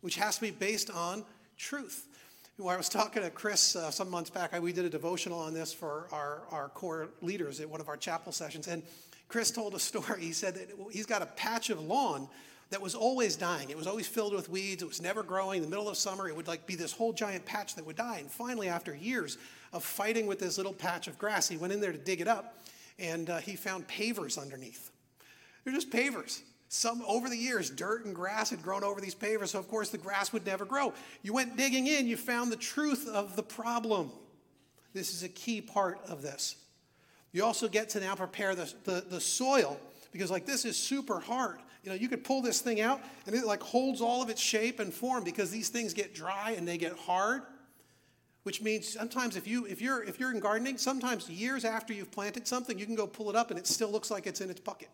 which 0.00 0.16
has 0.16 0.36
to 0.36 0.40
be 0.40 0.50
based 0.50 0.90
on 0.90 1.24
truth. 1.56 2.08
When 2.56 2.72
I 2.72 2.78
was 2.78 2.88
talking 2.88 3.22
to 3.22 3.30
Chris 3.30 3.76
uh, 3.76 3.90
some 3.90 4.08
months 4.08 4.30
back, 4.30 4.54
I, 4.54 4.60
we 4.60 4.72
did 4.72 4.86
a 4.86 4.90
devotional 4.90 5.38
on 5.38 5.52
this 5.52 5.74
for 5.74 6.08
our, 6.10 6.42
our 6.50 6.68
core 6.70 7.08
leaders 7.20 7.60
at 7.60 7.68
one 7.68 7.82
of 7.82 7.88
our 7.88 7.98
chapel 7.98 8.32
sessions. 8.32 8.66
And 8.66 8.82
Chris 9.28 9.50
told 9.50 9.74
a 9.74 9.78
story. 9.80 10.22
He 10.22 10.32
said 10.32 10.54
that 10.54 10.70
he's 10.90 11.06
got 11.06 11.20
a 11.20 11.26
patch 11.26 11.68
of 11.68 11.82
lawn 11.82 12.28
that 12.70 12.82
was 12.82 12.94
always 12.94 13.36
dying. 13.36 13.70
It 13.70 13.76
was 13.76 13.86
always 13.86 14.08
filled 14.08 14.34
with 14.34 14.48
weeds. 14.48 14.82
It 14.82 14.88
was 14.88 15.00
never 15.00 15.22
growing. 15.22 15.58
In 15.58 15.62
the 15.62 15.70
middle 15.70 15.88
of 15.88 15.96
summer, 15.96 16.28
it 16.28 16.34
would 16.34 16.48
like 16.48 16.66
be 16.66 16.74
this 16.74 16.92
whole 16.92 17.12
giant 17.12 17.44
patch 17.44 17.76
that 17.76 17.86
would 17.86 17.96
die. 17.96 18.18
And 18.18 18.30
finally, 18.30 18.68
after 18.68 18.94
years 18.94 19.38
of 19.72 19.84
fighting 19.84 20.26
with 20.26 20.40
this 20.40 20.56
little 20.56 20.72
patch 20.72 21.06
of 21.06 21.18
grass, 21.18 21.48
he 21.48 21.56
went 21.56 21.72
in 21.72 21.80
there 21.80 21.92
to 21.92 21.98
dig 21.98 22.20
it 22.20 22.28
up, 22.28 22.58
and 22.98 23.30
uh, 23.30 23.38
he 23.38 23.54
found 23.54 23.86
pavers 23.86 24.40
underneath. 24.40 24.90
They're 25.64 25.74
just 25.74 25.90
pavers. 25.90 26.42
Some 26.68 27.02
over 27.06 27.28
the 27.28 27.36
years, 27.36 27.70
dirt 27.70 28.04
and 28.04 28.14
grass 28.14 28.50
had 28.50 28.62
grown 28.62 28.82
over 28.82 29.00
these 29.00 29.14
pavers, 29.14 29.48
so 29.48 29.60
of 29.60 29.68
course 29.68 29.90
the 29.90 29.98
grass 29.98 30.32
would 30.32 30.44
never 30.44 30.64
grow. 30.64 30.92
You 31.22 31.32
went 31.32 31.56
digging 31.56 31.86
in, 31.86 32.08
you 32.08 32.16
found 32.16 32.50
the 32.50 32.56
truth 32.56 33.08
of 33.08 33.36
the 33.36 33.42
problem. 33.42 34.10
This 34.92 35.14
is 35.14 35.22
a 35.22 35.28
key 35.28 35.60
part 35.60 36.00
of 36.08 36.22
this. 36.22 36.56
You 37.32 37.44
also 37.44 37.68
get 37.68 37.90
to 37.90 38.00
now 38.00 38.16
prepare 38.16 38.54
the, 38.54 38.72
the, 38.84 39.04
the 39.08 39.20
soil 39.20 39.78
because 40.10 40.30
like 40.30 40.46
this 40.46 40.64
is 40.64 40.76
super 40.76 41.20
hard. 41.20 41.58
You 41.86 41.92
know, 41.92 41.98
you 41.98 42.08
could 42.08 42.24
pull 42.24 42.42
this 42.42 42.60
thing 42.60 42.80
out 42.80 43.00
and 43.26 43.34
it 43.34 43.46
like 43.46 43.62
holds 43.62 44.00
all 44.00 44.20
of 44.20 44.28
its 44.28 44.40
shape 44.40 44.80
and 44.80 44.92
form 44.92 45.22
because 45.22 45.52
these 45.52 45.68
things 45.68 45.94
get 45.94 46.16
dry 46.16 46.50
and 46.58 46.66
they 46.66 46.78
get 46.78 46.98
hard. 46.98 47.42
Which 48.42 48.60
means 48.60 48.88
sometimes 48.88 49.36
if 49.36 49.46
you 49.46 49.66
if 49.66 49.80
you're 49.80 50.02
if 50.02 50.18
you're 50.18 50.32
in 50.32 50.40
gardening, 50.40 50.78
sometimes 50.78 51.30
years 51.30 51.64
after 51.64 51.92
you've 51.92 52.10
planted 52.10 52.48
something, 52.48 52.76
you 52.76 52.86
can 52.86 52.96
go 52.96 53.06
pull 53.06 53.30
it 53.30 53.36
up 53.36 53.50
and 53.50 53.58
it 53.58 53.68
still 53.68 53.88
looks 53.88 54.10
like 54.10 54.26
it's 54.26 54.40
in 54.40 54.50
its 54.50 54.58
bucket. 54.58 54.88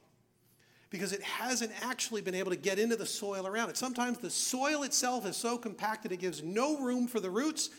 Because 0.91 1.15
it 1.15 1.23
hasn't 1.23 1.73
actually 1.83 2.21
been 2.21 2.35
able 2.35 2.51
to 2.51 2.59
get 2.59 2.79
into 2.79 2.97
the 2.97 3.07
soil 3.07 3.47
around 3.47 3.71
it. 3.71 3.79
Sometimes 3.79 4.19
the 4.19 4.29
soil 4.29 4.83
itself 4.83 5.25
is 5.27 5.35
so 5.35 5.57
compacted 5.57 6.13
it 6.13 6.19
gives 6.19 6.43
no 6.43 6.79
room 6.79 7.07
for 7.07 7.21
the 7.21 7.31
roots 7.31 7.71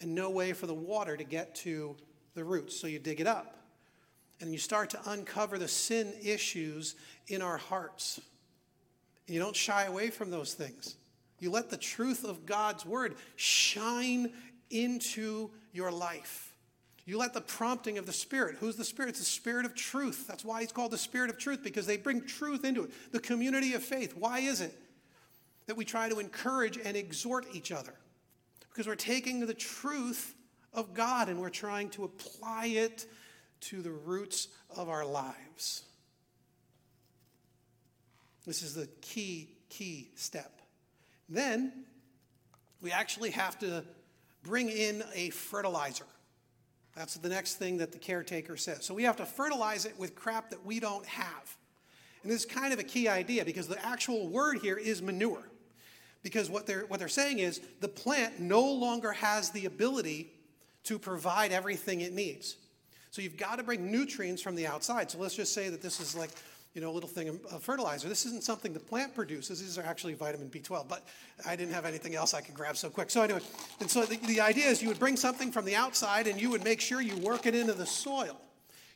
and 0.00 0.14
no 0.14 0.30
way 0.30 0.52
for 0.52 0.68
the 0.68 0.74
water 0.74 1.16
to 1.16 1.24
get 1.24 1.56
to 1.56 1.96
the 2.34 2.44
roots. 2.44 2.80
So 2.80 2.86
you 2.86 3.00
dig 3.00 3.20
it 3.20 3.26
up 3.26 3.56
and 4.40 4.52
you 4.52 4.58
start 4.58 4.90
to 4.90 5.10
uncover 5.10 5.58
the 5.58 5.66
sin 5.66 6.12
issues 6.22 6.94
in 7.26 7.42
our 7.42 7.56
hearts. 7.56 8.20
You 9.26 9.38
don't 9.38 9.56
shy 9.56 9.84
away 9.84 10.10
from 10.10 10.30
those 10.30 10.54
things. 10.54 10.96
You 11.38 11.50
let 11.50 11.70
the 11.70 11.76
truth 11.76 12.24
of 12.24 12.46
God's 12.46 12.86
word 12.86 13.16
shine 13.36 14.32
into 14.70 15.50
your 15.72 15.90
life. 15.90 16.54
You 17.04 17.18
let 17.18 17.34
the 17.34 17.40
prompting 17.40 17.98
of 17.98 18.06
the 18.06 18.12
Spirit, 18.12 18.56
who's 18.60 18.76
the 18.76 18.84
Spirit? 18.84 19.10
It's 19.10 19.18
the 19.18 19.24
Spirit 19.24 19.66
of 19.66 19.74
truth. 19.74 20.26
That's 20.28 20.44
why 20.44 20.60
he's 20.60 20.70
called 20.70 20.92
the 20.92 20.98
Spirit 20.98 21.30
of 21.30 21.38
truth, 21.38 21.62
because 21.64 21.84
they 21.84 21.96
bring 21.96 22.24
truth 22.24 22.64
into 22.64 22.84
it. 22.84 22.92
The 23.10 23.18
community 23.18 23.74
of 23.74 23.82
faith. 23.82 24.14
Why 24.16 24.38
is 24.38 24.60
it 24.60 24.72
that 25.66 25.76
we 25.76 25.84
try 25.84 26.08
to 26.08 26.20
encourage 26.20 26.78
and 26.78 26.96
exhort 26.96 27.46
each 27.52 27.72
other? 27.72 27.94
Because 28.70 28.86
we're 28.86 28.94
taking 28.94 29.40
the 29.40 29.54
truth 29.54 30.34
of 30.72 30.94
God 30.94 31.28
and 31.28 31.40
we're 31.40 31.50
trying 31.50 31.90
to 31.90 32.04
apply 32.04 32.66
it 32.66 33.06
to 33.62 33.82
the 33.82 33.90
roots 33.90 34.48
of 34.76 34.88
our 34.88 35.04
lives. 35.04 35.82
This 38.46 38.62
is 38.62 38.74
the 38.74 38.88
key, 39.00 39.50
key 39.68 40.10
step. 40.14 40.60
Then 41.28 41.72
we 42.80 42.90
actually 42.90 43.30
have 43.30 43.58
to 43.60 43.84
bring 44.42 44.68
in 44.68 45.04
a 45.14 45.30
fertilizer. 45.30 46.04
That's 46.96 47.14
the 47.14 47.28
next 47.28 47.54
thing 47.54 47.78
that 47.78 47.92
the 47.92 47.98
caretaker 47.98 48.56
says. 48.56 48.84
So 48.84 48.92
we 48.94 49.04
have 49.04 49.16
to 49.16 49.24
fertilize 49.24 49.86
it 49.86 49.98
with 49.98 50.14
crap 50.14 50.50
that 50.50 50.64
we 50.64 50.80
don't 50.80 51.06
have. 51.06 51.56
And 52.22 52.30
this 52.30 52.44
is 52.44 52.46
kind 52.46 52.72
of 52.72 52.78
a 52.78 52.84
key 52.84 53.08
idea 53.08 53.44
because 53.44 53.66
the 53.66 53.84
actual 53.84 54.28
word 54.28 54.58
here 54.58 54.76
is 54.76 55.00
manure. 55.00 55.42
Because 56.22 56.50
what 56.50 56.66
they're, 56.66 56.84
what 56.86 57.00
they're 57.00 57.08
saying 57.08 57.38
is 57.38 57.60
the 57.80 57.88
plant 57.88 58.40
no 58.40 58.62
longer 58.62 59.12
has 59.12 59.50
the 59.50 59.66
ability 59.66 60.30
to 60.84 60.98
provide 60.98 61.52
everything 61.52 62.00
it 62.00 62.12
needs. 62.12 62.56
So 63.10 63.22
you've 63.22 63.36
got 63.36 63.56
to 63.56 63.62
bring 63.62 63.90
nutrients 63.90 64.40
from 64.40 64.54
the 64.54 64.66
outside. 64.66 65.10
So 65.10 65.18
let's 65.18 65.34
just 65.34 65.52
say 65.52 65.68
that 65.68 65.82
this 65.82 66.00
is 66.00 66.14
like 66.14 66.30
you 66.74 66.80
know, 66.80 66.90
a 66.90 66.92
little 66.92 67.08
thing 67.08 67.28
of 67.28 67.62
fertilizer. 67.62 68.08
This 68.08 68.24
isn't 68.24 68.44
something 68.44 68.72
the 68.72 68.80
plant 68.80 69.14
produces. 69.14 69.60
These 69.60 69.76
are 69.76 69.84
actually 69.84 70.14
vitamin 70.14 70.48
B12, 70.48 70.88
but 70.88 71.06
I 71.46 71.54
didn't 71.54 71.74
have 71.74 71.84
anything 71.84 72.14
else 72.14 72.32
I 72.32 72.40
could 72.40 72.54
grab 72.54 72.76
so 72.76 72.88
quick. 72.88 73.10
So 73.10 73.22
anyway, 73.22 73.40
and 73.80 73.90
so 73.90 74.04
the, 74.06 74.16
the 74.26 74.40
idea 74.40 74.66
is 74.66 74.80
you 74.80 74.88
would 74.88 74.98
bring 74.98 75.16
something 75.16 75.52
from 75.52 75.66
the 75.66 75.76
outside 75.76 76.26
and 76.26 76.40
you 76.40 76.48
would 76.50 76.64
make 76.64 76.80
sure 76.80 77.02
you 77.02 77.16
work 77.18 77.46
it 77.46 77.54
into 77.54 77.74
the 77.74 77.84
soil. 77.84 78.40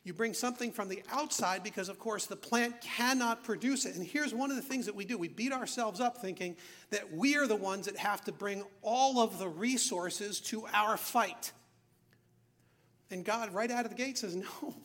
You 0.03 0.13
bring 0.13 0.33
something 0.33 0.71
from 0.71 0.87
the 0.87 1.03
outside 1.11 1.63
because, 1.63 1.89
of 1.89 1.99
course, 1.99 2.27
the 2.27 2.35
plant 2.37 2.79
cannot 2.79 3.43
produce 3.43 3.85
it. 3.85 3.95
And 3.95 4.07
here's 4.07 4.33
one 4.33 4.49
of 4.49 4.55
the 4.55 4.63
things 4.63 4.85
that 4.85 4.95
we 4.95 5.03
do 5.03 5.17
we 5.17 5.27
beat 5.27 5.51
ourselves 5.51 5.99
up 5.99 6.17
thinking 6.17 6.55
that 6.91 7.13
we 7.13 7.35
are 7.35 7.45
the 7.45 7.57
ones 7.57 7.87
that 7.87 7.97
have 7.97 8.23
to 8.23 8.31
bring 8.31 8.63
all 8.81 9.19
of 9.19 9.37
the 9.37 9.49
resources 9.49 10.39
to 10.39 10.65
our 10.73 10.95
fight. 10.95 11.51
And 13.11 13.23
God, 13.25 13.53
right 13.53 13.69
out 13.69 13.83
of 13.83 13.91
the 13.91 13.97
gate, 13.97 14.17
says, 14.17 14.35
No, 14.63 14.75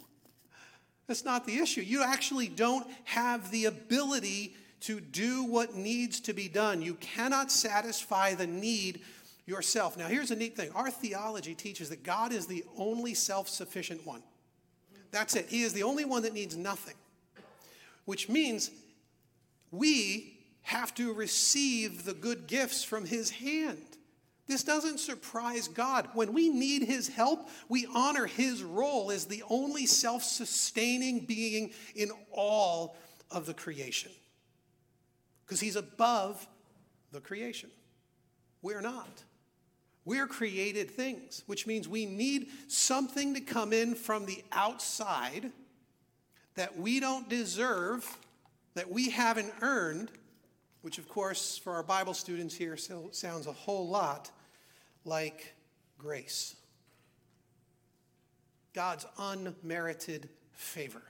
that's 1.12 1.26
not 1.26 1.44
the 1.44 1.58
issue. 1.58 1.82
You 1.82 2.02
actually 2.02 2.48
don't 2.48 2.86
have 3.04 3.50
the 3.50 3.66
ability 3.66 4.56
to 4.80 4.98
do 4.98 5.44
what 5.44 5.74
needs 5.74 6.20
to 6.20 6.32
be 6.32 6.48
done. 6.48 6.80
You 6.80 6.94
cannot 6.94 7.52
satisfy 7.52 8.32
the 8.32 8.46
need 8.46 9.02
yourself. 9.44 9.98
Now, 9.98 10.06
here's 10.06 10.30
a 10.30 10.36
neat 10.36 10.56
thing 10.56 10.70
our 10.74 10.90
theology 10.90 11.54
teaches 11.54 11.90
that 11.90 12.02
God 12.02 12.32
is 12.32 12.46
the 12.46 12.64
only 12.78 13.12
self 13.12 13.50
sufficient 13.50 14.06
one. 14.06 14.22
That's 15.10 15.36
it. 15.36 15.50
He 15.50 15.64
is 15.64 15.74
the 15.74 15.82
only 15.82 16.06
one 16.06 16.22
that 16.22 16.32
needs 16.32 16.56
nothing, 16.56 16.96
which 18.06 18.30
means 18.30 18.70
we 19.70 20.38
have 20.62 20.94
to 20.94 21.12
receive 21.12 22.06
the 22.06 22.14
good 22.14 22.46
gifts 22.46 22.82
from 22.82 23.04
His 23.04 23.28
hand. 23.28 23.91
This 24.52 24.64
doesn't 24.64 25.00
surprise 25.00 25.66
God. 25.66 26.10
When 26.12 26.34
we 26.34 26.50
need 26.50 26.82
His 26.82 27.08
help, 27.08 27.48
we 27.70 27.86
honor 27.94 28.26
His 28.26 28.62
role 28.62 29.10
as 29.10 29.24
the 29.24 29.42
only 29.48 29.86
self 29.86 30.22
sustaining 30.22 31.20
being 31.20 31.70
in 31.94 32.10
all 32.30 32.98
of 33.30 33.46
the 33.46 33.54
creation. 33.54 34.12
Because 35.46 35.58
He's 35.58 35.74
above 35.74 36.46
the 37.12 37.20
creation. 37.20 37.70
We're 38.60 38.82
not. 38.82 39.24
We're 40.04 40.26
created 40.26 40.90
things, 40.90 41.44
which 41.46 41.66
means 41.66 41.88
we 41.88 42.04
need 42.04 42.48
something 42.68 43.32
to 43.32 43.40
come 43.40 43.72
in 43.72 43.94
from 43.94 44.26
the 44.26 44.44
outside 44.52 45.50
that 46.56 46.76
we 46.76 47.00
don't 47.00 47.26
deserve, 47.26 48.18
that 48.74 48.90
we 48.90 49.08
haven't 49.08 49.54
earned, 49.62 50.10
which, 50.82 50.98
of 50.98 51.08
course, 51.08 51.56
for 51.56 51.72
our 51.72 51.82
Bible 51.82 52.12
students 52.12 52.54
here 52.54 52.76
sounds 52.76 53.46
a 53.46 53.52
whole 53.52 53.88
lot 53.88 54.30
like 55.04 55.54
grace. 55.98 56.56
God's 58.74 59.06
unmerited 59.18 60.28
favor. 60.52 61.02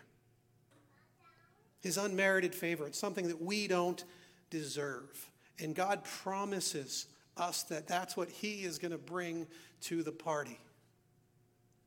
His 1.80 1.96
unmerited 1.98 2.54
favor. 2.54 2.86
It's 2.86 2.98
something 2.98 3.28
that 3.28 3.42
we 3.42 3.66
don't 3.66 4.02
deserve. 4.50 5.30
And 5.58 5.74
God 5.74 6.04
promises 6.04 7.06
us 7.36 7.62
that 7.64 7.88
that's 7.88 8.16
what 8.16 8.30
He 8.30 8.64
is 8.64 8.78
going 8.78 8.92
to 8.92 8.98
bring 8.98 9.46
to 9.82 10.02
the 10.02 10.12
party 10.12 10.58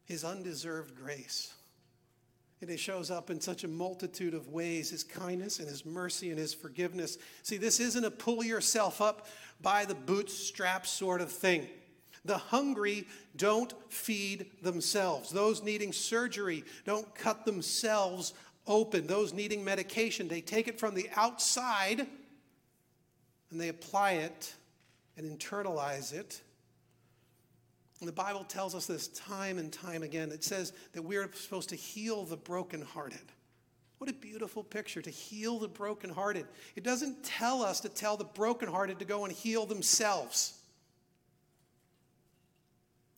His 0.06 0.24
undeserved 0.24 0.96
grace. 0.96 1.54
And 2.62 2.70
it 2.70 2.80
shows 2.80 3.12
up 3.12 3.30
in 3.30 3.42
such 3.42 3.64
a 3.64 3.68
multitude 3.68 4.34
of 4.34 4.48
ways 4.48 4.90
His 4.90 5.04
kindness 5.04 5.60
and 5.60 5.68
His 5.68 5.86
mercy 5.86 6.30
and 6.30 6.40
His 6.40 6.54
forgiveness. 6.54 7.18
See, 7.44 7.58
this 7.58 7.80
isn't 7.80 8.04
a 8.04 8.12
pull 8.12 8.44
yourself 8.44 9.02
up 9.02 9.28
by 9.62 9.86
the 9.86 9.96
bootstrap 9.96 10.88
sort 10.88 11.22
of 11.22 11.32
thing. 11.32 11.68
The 12.26 12.38
hungry 12.38 13.08
don't 13.36 13.74
feed 13.92 14.48
themselves. 14.62 15.30
Those 15.30 15.64
needing 15.64 15.94
surgery 15.94 16.64
don't 16.86 17.14
cut 17.16 17.46
themselves 17.46 18.34
open. 18.68 19.08
Those 19.08 19.34
needing 19.34 19.64
medication, 19.64 20.28
they 20.28 20.42
take 20.42 20.68
it 20.68 20.80
from 20.80 20.96
the 20.96 21.10
outside 21.16 22.08
and 23.52 23.62
they 23.62 23.70
apply 23.70 24.14
it 24.14 24.54
and 25.18 25.40
internalize 25.40 26.14
it. 26.14 26.42
And 28.00 28.08
the 28.08 28.14
Bible 28.14 28.44
tells 28.44 28.76
us 28.76 28.86
this 28.86 29.08
time 29.08 29.58
and 29.58 29.72
time 29.72 30.04
again. 30.04 30.32
It 30.32 30.44
says 30.44 30.74
that 30.94 31.02
we're 31.02 31.32
supposed 31.34 31.70
to 31.70 31.76
heal 31.76 32.26
the 32.26 32.38
brokenhearted. 32.38 33.32
What 34.00 34.10
a 34.10 34.14
beautiful 34.14 34.64
picture 34.64 35.02
to 35.02 35.10
heal 35.10 35.58
the 35.58 35.70
brokenhearted. 35.70 36.46
It 36.76 36.84
doesn't 36.84 37.24
tell 37.24 37.64
us 37.64 37.80
to 37.82 37.90
tell 37.90 38.18
the 38.18 38.26
brokenhearted 38.26 39.00
to 39.00 39.06
go 39.06 39.24
and 39.24 39.34
heal 39.34 39.66
themselves. 39.66 40.60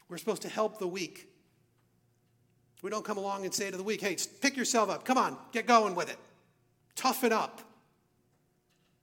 We're 0.09 0.17
supposed 0.17 0.43
to 0.43 0.49
help 0.49 0.79
the 0.79 0.87
weak. 0.87 1.27
We 2.81 2.89
don't 2.89 3.03
come 3.03 3.17
along 3.17 3.43
and 3.43 3.53
say 3.53 3.69
to 3.69 3.77
the 3.77 3.83
weak, 3.83 4.01
hey, 4.01 4.17
pick 4.41 4.55
yourself 4.55 4.89
up. 4.89 5.03
Come 5.03 5.17
on, 5.17 5.37
get 5.51 5.65
going 5.65 5.95
with 5.95 6.09
it. 6.09 6.17
Toughen 6.95 7.33
up. 7.33 7.61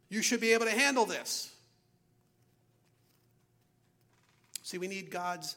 You 0.09 0.23
should 0.23 0.41
be 0.41 0.53
able 0.53 0.67
to 0.67 0.73
handle 0.73 1.05
this. 1.05 1.53
See, 4.63 4.79
we 4.79 4.89
need 4.89 5.11
God's 5.11 5.57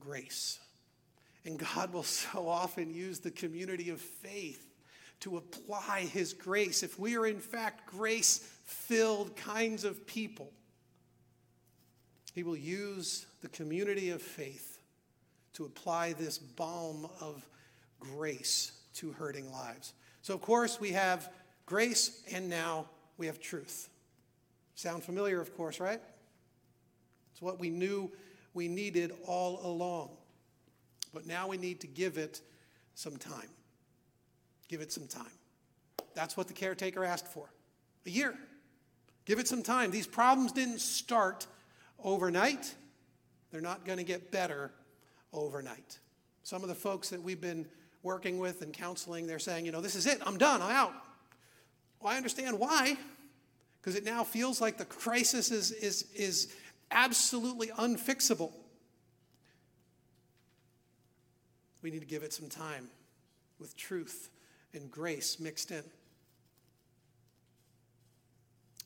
grace. 0.00 0.58
And 1.44 1.58
God 1.58 1.92
will 1.92 2.02
so 2.02 2.48
often 2.48 2.92
use 2.92 3.20
the 3.20 3.30
community 3.30 3.90
of 3.90 4.00
faith 4.00 4.64
to 5.20 5.36
apply 5.36 6.02
His 6.12 6.32
grace. 6.32 6.82
If 6.82 6.98
we 6.98 7.16
are, 7.16 7.26
in 7.26 7.40
fact, 7.40 7.86
grace 7.86 8.38
filled 8.64 9.36
kinds 9.36 9.84
of 9.84 10.06
people, 10.06 10.52
He 12.34 12.42
will 12.42 12.56
use 12.56 13.26
the 13.42 13.48
community 13.48 14.10
of 14.10 14.22
faith 14.22 14.77
to 15.58 15.64
apply 15.64 16.12
this 16.12 16.38
balm 16.38 17.08
of 17.20 17.44
grace 17.98 18.70
to 18.94 19.10
hurting 19.10 19.50
lives. 19.50 19.92
So, 20.22 20.32
of 20.32 20.40
course, 20.40 20.80
we 20.80 20.92
have 20.92 21.32
grace 21.66 22.22
and 22.32 22.48
now 22.48 22.86
we 23.16 23.26
have 23.26 23.40
truth. 23.40 23.88
Sound 24.76 25.02
familiar, 25.02 25.40
of 25.40 25.56
course, 25.56 25.80
right? 25.80 26.00
It's 27.32 27.42
what 27.42 27.58
we 27.58 27.70
knew 27.70 28.08
we 28.54 28.68
needed 28.68 29.12
all 29.26 29.60
along. 29.66 30.10
But 31.12 31.26
now 31.26 31.48
we 31.48 31.56
need 31.56 31.80
to 31.80 31.88
give 31.88 32.18
it 32.18 32.40
some 32.94 33.16
time. 33.16 33.48
Give 34.68 34.80
it 34.80 34.92
some 34.92 35.08
time. 35.08 35.26
That's 36.14 36.36
what 36.36 36.46
the 36.46 36.54
caretaker 36.54 37.04
asked 37.04 37.26
for 37.26 37.50
a 38.06 38.10
year. 38.10 38.32
Give 39.24 39.40
it 39.40 39.48
some 39.48 39.64
time. 39.64 39.90
These 39.90 40.06
problems 40.06 40.52
didn't 40.52 40.80
start 40.80 41.48
overnight, 41.98 42.72
they're 43.50 43.60
not 43.60 43.84
going 43.84 43.98
to 43.98 44.04
get 44.04 44.30
better 44.30 44.70
overnight. 45.32 45.98
Some 46.42 46.62
of 46.62 46.68
the 46.68 46.74
folks 46.74 47.10
that 47.10 47.22
we've 47.22 47.40
been 47.40 47.66
working 48.02 48.38
with 48.38 48.62
and 48.62 48.72
counseling, 48.72 49.26
they're 49.26 49.38
saying, 49.38 49.66
you 49.66 49.72
know, 49.72 49.80
this 49.80 49.94
is 49.94 50.06
it, 50.06 50.18
I'm 50.24 50.38
done, 50.38 50.62
I'm 50.62 50.70
out. 50.70 50.94
Well, 52.00 52.12
I 52.12 52.16
understand 52.16 52.58
why, 52.58 52.96
because 53.80 53.96
it 53.96 54.04
now 54.04 54.24
feels 54.24 54.60
like 54.60 54.78
the 54.78 54.84
crisis 54.84 55.50
is, 55.50 55.72
is, 55.72 56.06
is 56.14 56.54
absolutely 56.90 57.68
unfixable. 57.68 58.52
We 61.82 61.90
need 61.90 62.00
to 62.00 62.06
give 62.06 62.22
it 62.22 62.32
some 62.32 62.48
time 62.48 62.88
with 63.58 63.76
truth 63.76 64.30
and 64.74 64.90
grace 64.90 65.38
mixed 65.40 65.70
in. 65.70 65.82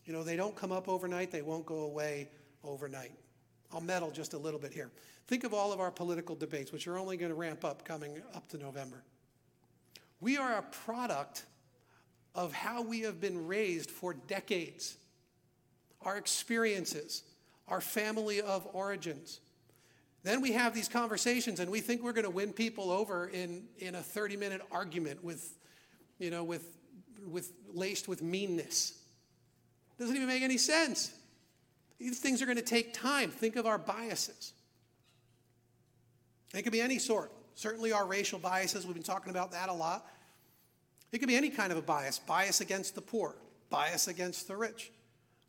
You 0.04 0.12
know, 0.12 0.24
they 0.24 0.36
don't 0.36 0.56
come 0.56 0.72
up 0.72 0.88
overnight, 0.88 1.30
they 1.30 1.42
won't 1.42 1.66
go 1.66 1.80
away 1.80 2.28
overnight. 2.64 3.12
I'll 3.72 3.80
meddle 3.80 4.10
just 4.10 4.34
a 4.34 4.38
little 4.38 4.60
bit 4.60 4.72
here. 4.72 4.90
Think 5.26 5.44
of 5.44 5.54
all 5.54 5.72
of 5.72 5.80
our 5.80 5.90
political 5.90 6.34
debates, 6.34 6.72
which 6.72 6.86
are 6.86 6.98
only 6.98 7.16
going 7.16 7.30
to 7.30 7.36
ramp 7.36 7.64
up 7.64 7.84
coming 7.84 8.20
up 8.34 8.48
to 8.48 8.58
November. 8.58 9.02
We 10.20 10.36
are 10.36 10.58
a 10.58 10.62
product 10.62 11.44
of 12.34 12.52
how 12.52 12.82
we 12.82 13.00
have 13.00 13.20
been 13.20 13.46
raised 13.46 13.90
for 13.90 14.14
decades, 14.14 14.96
our 16.02 16.16
experiences, 16.16 17.22
our 17.68 17.80
family 17.80 18.40
of 18.40 18.66
origins. 18.72 19.40
Then 20.22 20.40
we 20.40 20.52
have 20.52 20.74
these 20.74 20.88
conversations 20.88 21.60
and 21.60 21.70
we 21.70 21.80
think 21.80 22.02
we're 22.02 22.12
going 22.12 22.24
to 22.24 22.30
win 22.30 22.52
people 22.52 22.90
over 22.90 23.28
in, 23.28 23.64
in 23.78 23.94
a 23.94 24.02
30 24.02 24.36
minute 24.36 24.62
argument 24.70 25.22
with, 25.24 25.56
you 26.18 26.30
know, 26.30 26.44
with, 26.44 26.76
with 27.26 27.52
laced 27.72 28.08
with 28.08 28.22
meanness. 28.22 28.98
Doesn't 29.98 30.14
even 30.14 30.28
make 30.28 30.42
any 30.42 30.58
sense. 30.58 31.12
These 32.02 32.18
things 32.18 32.42
are 32.42 32.46
going 32.46 32.58
to 32.58 32.62
take 32.62 32.92
time. 32.92 33.30
Think 33.30 33.54
of 33.54 33.64
our 33.64 33.78
biases. 33.78 34.54
It 36.52 36.62
could 36.62 36.72
be 36.72 36.80
any 36.80 36.98
sort. 36.98 37.30
Certainly, 37.54 37.92
our 37.92 38.04
racial 38.04 38.40
biases, 38.40 38.84
we've 38.84 38.94
been 38.94 39.04
talking 39.04 39.30
about 39.30 39.52
that 39.52 39.68
a 39.68 39.72
lot. 39.72 40.04
It 41.12 41.18
could 41.18 41.28
be 41.28 41.36
any 41.36 41.48
kind 41.48 41.70
of 41.70 41.78
a 41.78 41.82
bias 41.82 42.18
bias 42.18 42.60
against 42.60 42.96
the 42.96 43.02
poor, 43.02 43.36
bias 43.70 44.08
against 44.08 44.48
the 44.48 44.56
rich, 44.56 44.90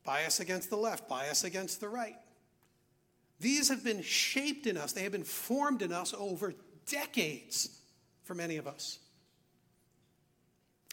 bias 0.03 0.39
against 0.39 0.69
the 0.69 0.75
left, 0.75 1.09
bias 1.09 1.43
against 1.43 1.81
the 1.81 1.89
right. 1.89 2.17
These 3.39 3.69
have 3.69 3.83
been 3.83 4.03
shaped 4.03 4.67
in 4.67 4.77
us, 4.77 4.93
they 4.93 5.03
have 5.03 5.11
been 5.11 5.23
formed 5.23 5.81
in 5.81 5.91
us 5.91 6.13
over 6.15 6.53
decades 6.85 7.79
for 8.25 8.35
many 8.35 8.57
of 8.57 8.67
us. 8.67 8.99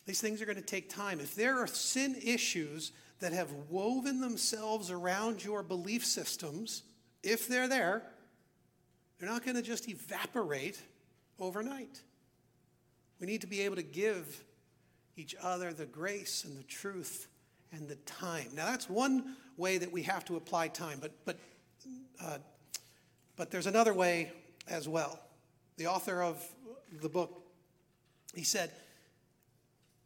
These 0.06 0.22
things 0.22 0.40
are 0.40 0.46
going 0.46 0.56
to 0.56 0.62
take 0.62 0.88
time. 0.88 1.20
If 1.20 1.34
there 1.34 1.58
are 1.58 1.66
sin 1.66 2.16
issues 2.24 2.92
that 3.20 3.32
have 3.32 3.52
woven 3.68 4.20
themselves 4.20 4.90
around 4.90 5.44
your 5.44 5.62
belief 5.62 6.04
systems, 6.04 6.82
if 7.22 7.46
they're 7.46 7.68
there, 7.68 8.02
they're 9.18 9.28
not 9.28 9.44
going 9.44 9.56
to 9.56 9.62
just 9.62 9.88
evaporate 9.88 10.80
overnight. 11.38 12.00
We 13.20 13.26
need 13.26 13.42
to 13.42 13.46
be 13.46 13.60
able 13.60 13.76
to 13.76 13.82
give 13.82 14.42
each 15.16 15.34
other 15.42 15.72
the 15.72 15.84
grace 15.84 16.44
and 16.44 16.56
the 16.58 16.62
truth 16.62 17.28
and 17.72 17.86
the 17.88 17.96
time. 17.96 18.48
Now, 18.54 18.66
that's 18.66 18.88
one 18.88 19.36
way 19.58 19.76
that 19.76 19.92
we 19.92 20.02
have 20.04 20.24
to 20.26 20.36
apply 20.36 20.68
time, 20.68 20.98
but, 21.00 21.12
but, 21.26 21.38
uh, 22.22 22.38
but 23.36 23.50
there's 23.50 23.66
another 23.66 23.92
way 23.92 24.32
as 24.66 24.88
well. 24.88 25.20
The 25.76 25.86
author 25.86 26.22
of 26.22 26.42
the 27.02 27.08
book, 27.08 27.42
he 28.34 28.44
said, 28.44 28.70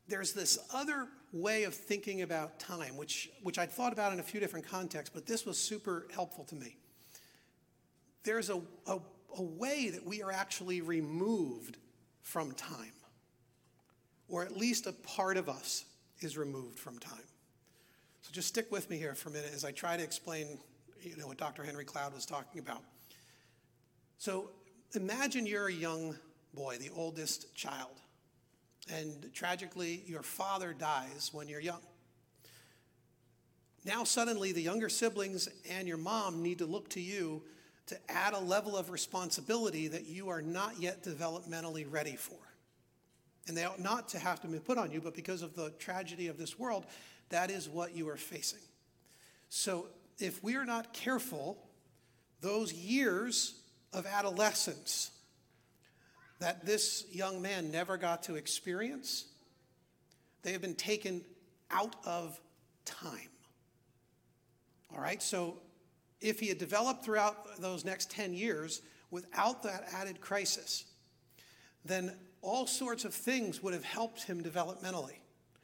there's 0.08 0.32
this 0.32 0.58
other 0.72 1.06
way 1.34 1.64
of 1.64 1.74
thinking 1.74 2.22
about 2.22 2.60
time, 2.60 2.96
which, 2.96 3.28
which 3.42 3.58
I'd 3.58 3.72
thought 3.72 3.92
about 3.92 4.12
in 4.12 4.20
a 4.20 4.22
few 4.22 4.38
different 4.38 4.66
contexts, 4.66 5.10
but 5.12 5.26
this 5.26 5.44
was 5.44 5.58
super 5.58 6.06
helpful 6.14 6.44
to 6.44 6.54
me. 6.54 6.76
There's 8.22 8.50
a, 8.50 8.60
a, 8.86 8.98
a 9.36 9.42
way 9.42 9.90
that 9.90 10.06
we 10.06 10.22
are 10.22 10.30
actually 10.30 10.80
removed 10.80 11.76
from 12.22 12.52
time, 12.52 12.92
or 14.28 14.44
at 14.44 14.56
least 14.56 14.86
a 14.86 14.92
part 14.92 15.36
of 15.36 15.48
us 15.48 15.84
is 16.20 16.38
removed 16.38 16.78
from 16.78 16.98
time. 16.98 17.18
So 18.22 18.30
just 18.32 18.48
stick 18.48 18.70
with 18.70 18.88
me 18.88 18.96
here 18.96 19.14
for 19.14 19.28
a 19.28 19.32
minute 19.32 19.50
as 19.52 19.64
I 19.64 19.72
try 19.72 19.96
to 19.96 20.02
explain 20.02 20.58
you 21.02 21.16
know, 21.16 21.26
what 21.26 21.36
Dr. 21.36 21.64
Henry 21.64 21.84
Cloud 21.84 22.14
was 22.14 22.24
talking 22.24 22.60
about. 22.60 22.82
So 24.18 24.50
imagine 24.94 25.46
you're 25.46 25.66
a 25.66 25.72
young 25.72 26.16
boy, 26.54 26.76
the 26.78 26.90
oldest 26.94 27.54
child 27.56 28.00
and 28.92 29.32
tragically, 29.32 30.02
your 30.06 30.22
father 30.22 30.72
dies 30.72 31.30
when 31.32 31.48
you're 31.48 31.60
young. 31.60 31.80
Now, 33.84 34.04
suddenly, 34.04 34.52
the 34.52 34.62
younger 34.62 34.88
siblings 34.88 35.48
and 35.70 35.86
your 35.86 35.96
mom 35.96 36.42
need 36.42 36.58
to 36.58 36.66
look 36.66 36.88
to 36.90 37.00
you 37.00 37.42
to 37.86 37.98
add 38.08 38.32
a 38.32 38.38
level 38.38 38.76
of 38.76 38.90
responsibility 38.90 39.88
that 39.88 40.06
you 40.06 40.30
are 40.30 40.40
not 40.40 40.80
yet 40.80 41.02
developmentally 41.02 41.86
ready 41.88 42.16
for. 42.16 42.38
And 43.46 43.54
they 43.54 43.64
ought 43.64 43.80
not 43.80 44.08
to 44.10 44.18
have 44.18 44.40
to 44.40 44.48
be 44.48 44.58
put 44.58 44.78
on 44.78 44.90
you, 44.90 45.02
but 45.02 45.14
because 45.14 45.42
of 45.42 45.54
the 45.54 45.70
tragedy 45.78 46.28
of 46.28 46.38
this 46.38 46.58
world, 46.58 46.86
that 47.28 47.50
is 47.50 47.68
what 47.68 47.94
you 47.94 48.08
are 48.08 48.16
facing. 48.16 48.60
So, 49.50 49.86
if 50.18 50.42
we 50.42 50.56
are 50.56 50.64
not 50.64 50.94
careful, 50.94 51.58
those 52.40 52.72
years 52.72 53.60
of 53.92 54.06
adolescence 54.06 55.10
that 56.44 56.66
this 56.66 57.06
young 57.10 57.40
man 57.40 57.70
never 57.70 57.96
got 57.96 58.24
to 58.24 58.34
experience, 58.34 59.24
they 60.42 60.52
have 60.52 60.60
been 60.60 60.74
taken 60.74 61.24
out 61.70 61.96
of 62.04 62.38
time. 62.84 63.30
All 64.92 65.00
right, 65.00 65.22
so 65.22 65.56
if 66.20 66.40
he 66.40 66.48
had 66.48 66.58
developed 66.58 67.02
throughout 67.02 67.62
those 67.62 67.82
next 67.86 68.10
10 68.10 68.34
years 68.34 68.82
without 69.10 69.62
that 69.62 69.86
added 69.94 70.20
crisis, 70.20 70.84
then 71.82 72.14
all 72.42 72.66
sorts 72.66 73.06
of 73.06 73.14
things 73.14 73.62
would 73.62 73.72
have 73.72 73.84
helped 73.84 74.24
him 74.24 74.42
developmentally 74.42 75.16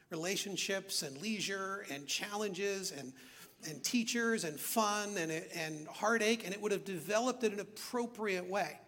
relationships 0.09 1.03
and 1.03 1.21
leisure 1.21 1.85
and 1.93 2.07
challenges 2.07 2.90
and, 2.90 3.12
and 3.69 3.85
teachers 3.85 4.45
and 4.45 4.59
fun 4.59 5.19
and, 5.19 5.31
and 5.31 5.87
heartache, 5.88 6.47
and 6.47 6.55
it 6.55 6.61
would 6.62 6.73
have 6.73 6.87
developed 6.87 7.45
in 7.45 7.53
an 7.53 7.61
appropriate 7.61 8.49
way. 8.49 8.79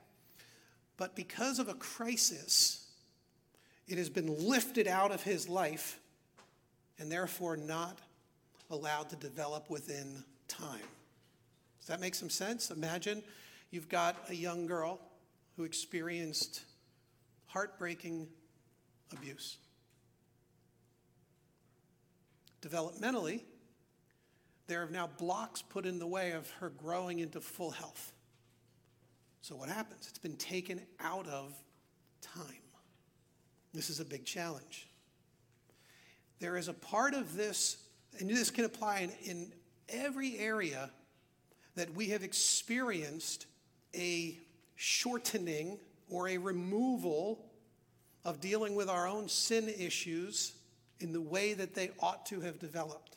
But 0.97 1.17
because 1.17 1.59
of 1.59 1.69
a 1.69 1.75
crisis, 1.75 2.87
it 3.89 3.99
has 3.99 4.09
been 4.09 4.49
lifted 4.49 4.87
out 4.87 5.13
of 5.13 5.23
his 5.23 5.49
life 5.49 5.99
and 6.99 7.11
therefore 7.11 7.57
not 7.57 7.99
allowed 8.71 9.09
to 9.11 9.17
develop 9.17 9.69
within 9.71 10.25
time. 10.49 10.81
Does 11.81 11.89
that 11.89 12.01
make 12.01 12.15
some 12.15 12.31
sense? 12.31 12.71
Imagine 12.71 13.23
you've 13.71 13.89
got 13.89 14.17
a 14.29 14.35
young 14.35 14.67
girl 14.67 15.01
who 15.57 15.65
experienced 15.65 16.63
heartbreaking 17.47 18.29
abuse. 19.13 19.57
Developmentally, 22.63 23.43
there 24.69 24.83
are 24.83 24.89
now 24.89 25.09
blocks 25.19 25.61
put 25.61 25.85
in 25.85 25.99
the 25.99 26.07
way 26.07 26.33
of 26.33 26.49
her 26.53 26.71
growing 26.71 27.19
into 27.19 27.41
full 27.41 27.73
health. 27.73 28.13
So, 29.43 29.57
what 29.57 29.69
happens? 29.69 30.07
It's 30.09 30.19
been 30.19 30.37
taken 30.37 30.81
out 31.01 31.27
of 31.27 31.53
time. 32.21 32.47
This 33.75 33.91
is 33.91 33.99
a 33.99 34.05
big 34.05 34.25
challenge. 34.25 34.89
There 36.39 36.57
is 36.57 36.69
a 36.69 36.73
part 36.73 37.15
of 37.15 37.37
this, 37.37 37.77
and 38.21 38.31
this 38.31 38.51
can 38.51 38.65
apply 38.65 39.01
in, 39.01 39.11
in 39.29 39.53
every 39.89 40.39
area 40.39 40.91
that 41.75 41.93
we 41.95 42.09
have 42.09 42.23
experienced 42.23 43.47
a 43.97 44.39
shortening 44.77 45.79
or 46.09 46.29
a 46.29 46.39
removal 46.39 47.45
of 48.25 48.41
dealing 48.41 48.77
with 48.77 48.89
our 48.89 49.09
own 49.09 49.29
sin 49.29 49.69
issues 49.69 50.53
in 51.01 51.13
the 51.13 51.21
way 51.21 51.53
that 51.55 51.75
they 51.75 51.91
ought 51.99 52.25
to 52.27 52.41
have 52.41 52.61
developed. 52.61 53.17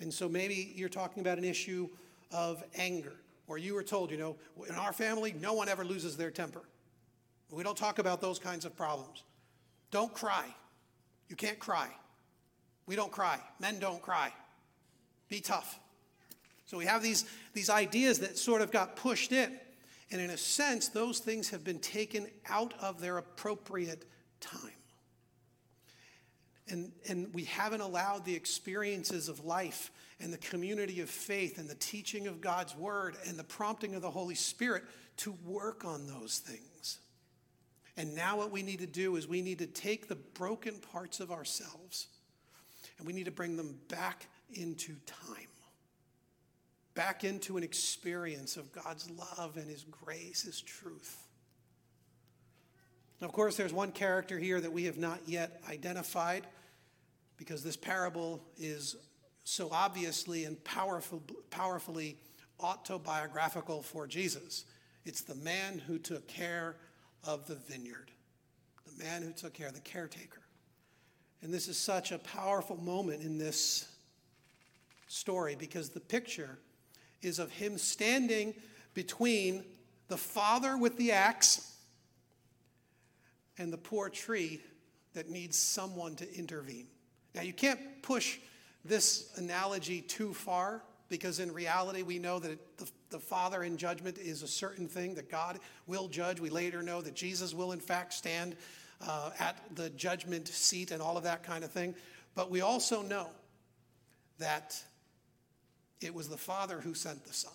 And 0.00 0.12
so 0.12 0.28
maybe 0.28 0.72
you're 0.76 0.88
talking 0.88 1.20
about 1.20 1.36
an 1.36 1.44
issue 1.44 1.88
of 2.32 2.62
anger, 2.76 3.14
or 3.48 3.58
you 3.58 3.74
were 3.74 3.82
told, 3.82 4.10
you 4.10 4.16
know, 4.16 4.36
in 4.68 4.74
our 4.74 4.92
family, 4.92 5.34
no 5.40 5.52
one 5.52 5.68
ever 5.68 5.84
loses 5.84 6.16
their 6.16 6.30
temper. 6.30 6.62
We 7.50 7.62
don't 7.62 7.76
talk 7.76 7.98
about 7.98 8.20
those 8.20 8.38
kinds 8.38 8.64
of 8.64 8.76
problems. 8.76 9.22
Don't 9.90 10.12
cry. 10.12 10.44
You 11.28 11.36
can't 11.36 11.58
cry. 11.58 11.88
We 12.86 12.96
don't 12.96 13.12
cry. 13.12 13.40
Men 13.60 13.78
don't 13.78 14.02
cry. 14.02 14.32
Be 15.28 15.40
tough. 15.40 15.78
So 16.66 16.76
we 16.76 16.86
have 16.86 17.02
these, 17.02 17.24
these 17.52 17.70
ideas 17.70 18.20
that 18.20 18.36
sort 18.36 18.62
of 18.62 18.72
got 18.72 18.96
pushed 18.96 19.32
in. 19.32 19.58
And 20.10 20.20
in 20.20 20.30
a 20.30 20.36
sense, 20.36 20.88
those 20.88 21.18
things 21.18 21.50
have 21.50 21.64
been 21.64 21.78
taken 21.78 22.28
out 22.48 22.74
of 22.80 23.00
their 23.00 23.18
appropriate 23.18 24.04
time. 24.40 24.70
And, 26.68 26.92
and 27.08 27.32
we 27.32 27.44
haven't 27.44 27.80
allowed 27.80 28.24
the 28.24 28.34
experiences 28.34 29.28
of 29.28 29.44
life 29.44 29.90
and 30.20 30.32
the 30.32 30.38
community 30.38 31.00
of 31.00 31.10
faith 31.10 31.58
and 31.58 31.68
the 31.68 31.74
teaching 31.74 32.26
of 32.26 32.40
God's 32.40 32.74
word 32.74 33.16
and 33.26 33.38
the 33.38 33.44
prompting 33.44 33.94
of 33.94 34.02
the 34.02 34.10
Holy 34.10 34.34
Spirit 34.34 34.84
to 35.18 35.36
work 35.44 35.84
on 35.84 36.06
those 36.06 36.38
things. 36.38 36.98
And 37.98 38.14
now, 38.14 38.36
what 38.36 38.50
we 38.50 38.62
need 38.62 38.80
to 38.80 38.86
do 38.86 39.16
is 39.16 39.26
we 39.26 39.40
need 39.40 39.58
to 39.58 39.66
take 39.66 40.08
the 40.08 40.16
broken 40.16 40.78
parts 40.92 41.20
of 41.20 41.30
ourselves 41.30 42.08
and 42.98 43.06
we 43.06 43.12
need 43.12 43.24
to 43.24 43.30
bring 43.30 43.56
them 43.56 43.78
back 43.88 44.26
into 44.52 44.96
time, 45.06 45.48
back 46.94 47.24
into 47.24 47.56
an 47.56 47.62
experience 47.62 48.56
of 48.56 48.70
God's 48.72 49.10
love 49.10 49.56
and 49.56 49.68
His 49.68 49.84
grace, 49.84 50.42
His 50.42 50.60
truth. 50.60 51.26
Now, 53.20 53.28
of 53.28 53.32
course, 53.32 53.56
there's 53.56 53.72
one 53.72 53.92
character 53.92 54.38
here 54.38 54.60
that 54.60 54.72
we 54.72 54.84
have 54.84 54.98
not 54.98 55.20
yet 55.26 55.62
identified 55.70 56.46
because 57.38 57.62
this 57.62 57.76
parable 57.76 58.42
is 58.58 58.96
so 59.48 59.68
obviously 59.70 60.44
and 60.44 60.62
powerful, 60.64 61.22
powerfully 61.50 62.16
autobiographical 62.58 63.80
for 63.80 64.08
Jesus. 64.08 64.64
It's 65.04 65.20
the 65.20 65.36
man 65.36 65.78
who 65.78 66.00
took 66.00 66.26
care 66.26 66.74
of 67.22 67.46
the 67.46 67.54
vineyard, 67.54 68.10
the 68.84 69.04
man 69.04 69.22
who 69.22 69.32
took 69.32 69.54
care, 69.54 69.70
the 69.70 69.78
caretaker. 69.78 70.40
And 71.42 71.54
this 71.54 71.68
is 71.68 71.76
such 71.76 72.10
a 72.10 72.18
powerful 72.18 72.76
moment 72.76 73.22
in 73.22 73.38
this 73.38 73.88
story 75.06 75.54
because 75.54 75.90
the 75.90 76.00
picture 76.00 76.58
is 77.22 77.38
of 77.38 77.52
him 77.52 77.78
standing 77.78 78.52
between 78.94 79.62
the 80.08 80.16
father 80.16 80.76
with 80.76 80.96
the 80.96 81.12
axe 81.12 81.76
and 83.58 83.72
the 83.72 83.78
poor 83.78 84.08
tree 84.08 84.60
that 85.14 85.30
needs 85.30 85.56
someone 85.56 86.16
to 86.16 86.36
intervene. 86.36 86.88
Now, 87.32 87.42
you 87.42 87.52
can't 87.52 88.02
push 88.02 88.38
this 88.88 89.32
analogy 89.36 90.00
too 90.00 90.32
far 90.32 90.82
because 91.08 91.38
in 91.38 91.52
reality, 91.52 92.02
we 92.02 92.18
know 92.18 92.38
that 92.38 92.78
the, 92.78 92.90
the 93.10 93.18
Father 93.18 93.62
in 93.62 93.76
judgment 93.76 94.18
is 94.18 94.42
a 94.42 94.48
certain 94.48 94.88
thing, 94.88 95.14
that 95.14 95.30
God 95.30 95.60
will 95.86 96.08
judge. 96.08 96.40
We 96.40 96.50
later 96.50 96.82
know 96.82 97.00
that 97.00 97.14
Jesus 97.14 97.54
will, 97.54 97.72
in 97.72 97.80
fact, 97.80 98.12
stand 98.12 98.56
uh, 99.00 99.30
at 99.38 99.56
the 99.76 99.90
judgment 99.90 100.48
seat 100.48 100.90
and 100.90 101.00
all 101.00 101.16
of 101.16 101.22
that 101.24 101.42
kind 101.42 101.62
of 101.62 101.70
thing. 101.70 101.94
But 102.34 102.50
we 102.50 102.60
also 102.60 103.02
know 103.02 103.28
that 104.38 104.82
it 106.00 106.12
was 106.12 106.28
the 106.28 106.36
Father 106.36 106.80
who 106.80 106.94
sent 106.94 107.24
the 107.24 107.32
Son. 107.32 107.52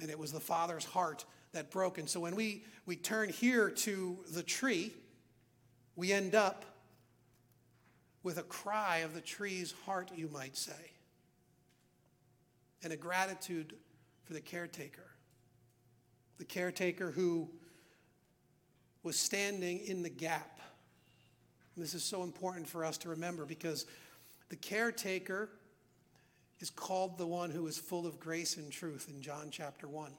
And 0.00 0.10
it 0.10 0.18
was 0.18 0.32
the 0.32 0.40
Father's 0.40 0.84
heart 0.84 1.24
that 1.52 1.70
broke. 1.70 1.98
And 1.98 2.08
so 2.08 2.20
when 2.20 2.36
we, 2.36 2.64
we 2.86 2.96
turn 2.96 3.28
here 3.28 3.68
to 3.68 4.18
the 4.32 4.42
tree, 4.42 4.92
we 5.96 6.12
end 6.12 6.34
up 6.34 6.64
with 8.22 8.38
a 8.38 8.42
cry 8.42 8.98
of 8.98 9.14
the 9.14 9.20
tree's 9.20 9.74
heart, 9.86 10.10
you 10.14 10.28
might 10.28 10.56
say, 10.56 10.92
and 12.82 12.92
a 12.92 12.96
gratitude 12.96 13.74
for 14.24 14.32
the 14.32 14.40
caretaker. 14.40 15.06
The 16.38 16.44
caretaker 16.44 17.10
who 17.10 17.48
was 19.02 19.16
standing 19.16 19.80
in 19.80 20.02
the 20.02 20.10
gap. 20.10 20.60
This 21.76 21.94
is 21.94 22.02
so 22.02 22.22
important 22.22 22.68
for 22.68 22.84
us 22.84 22.98
to 22.98 23.08
remember 23.08 23.46
because 23.46 23.86
the 24.50 24.56
caretaker 24.56 25.48
is 26.58 26.68
called 26.68 27.16
the 27.16 27.26
one 27.26 27.50
who 27.50 27.66
is 27.66 27.78
full 27.78 28.06
of 28.06 28.20
grace 28.20 28.56
and 28.56 28.70
truth 28.70 29.08
in 29.08 29.22
John 29.22 29.48
chapter 29.50 29.88
1. 29.88 30.12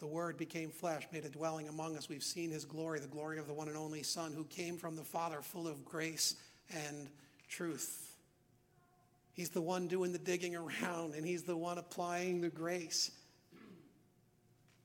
The 0.00 0.06
Word 0.06 0.36
became 0.36 0.70
flesh, 0.70 1.06
made 1.12 1.24
a 1.24 1.28
dwelling 1.28 1.68
among 1.68 1.96
us. 1.96 2.08
We've 2.08 2.22
seen 2.22 2.50
his 2.50 2.64
glory, 2.64 3.00
the 3.00 3.06
glory 3.06 3.38
of 3.38 3.46
the 3.46 3.52
one 3.52 3.68
and 3.68 3.76
only 3.76 4.02
Son 4.02 4.32
who 4.32 4.44
came 4.44 4.76
from 4.76 4.96
the 4.96 5.04
Father, 5.04 5.40
full 5.40 5.68
of 5.68 5.84
grace 5.84 6.36
and 6.70 7.08
truth. 7.48 8.16
He's 9.32 9.50
the 9.50 9.62
one 9.62 9.86
doing 9.86 10.12
the 10.12 10.18
digging 10.18 10.56
around, 10.56 11.14
and 11.14 11.26
He's 11.26 11.44
the 11.44 11.56
one 11.56 11.78
applying 11.78 12.40
the 12.40 12.48
grace. 12.48 13.10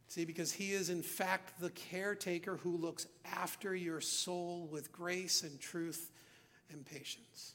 See, 0.08 0.26
because 0.26 0.52
He 0.52 0.74
is 0.74 0.90
in 0.90 1.02
fact 1.02 1.60
the 1.60 1.72
caretaker 1.72 2.58
who 2.58 2.78
looks 2.78 3.08
after 3.26 3.76
your 3.76 4.00
soul 4.00 4.68
with 4.72 4.92
grace 4.92 5.42
and 5.42 5.60
truth 5.60 6.12
and 6.72 6.86
patience. 6.86 7.54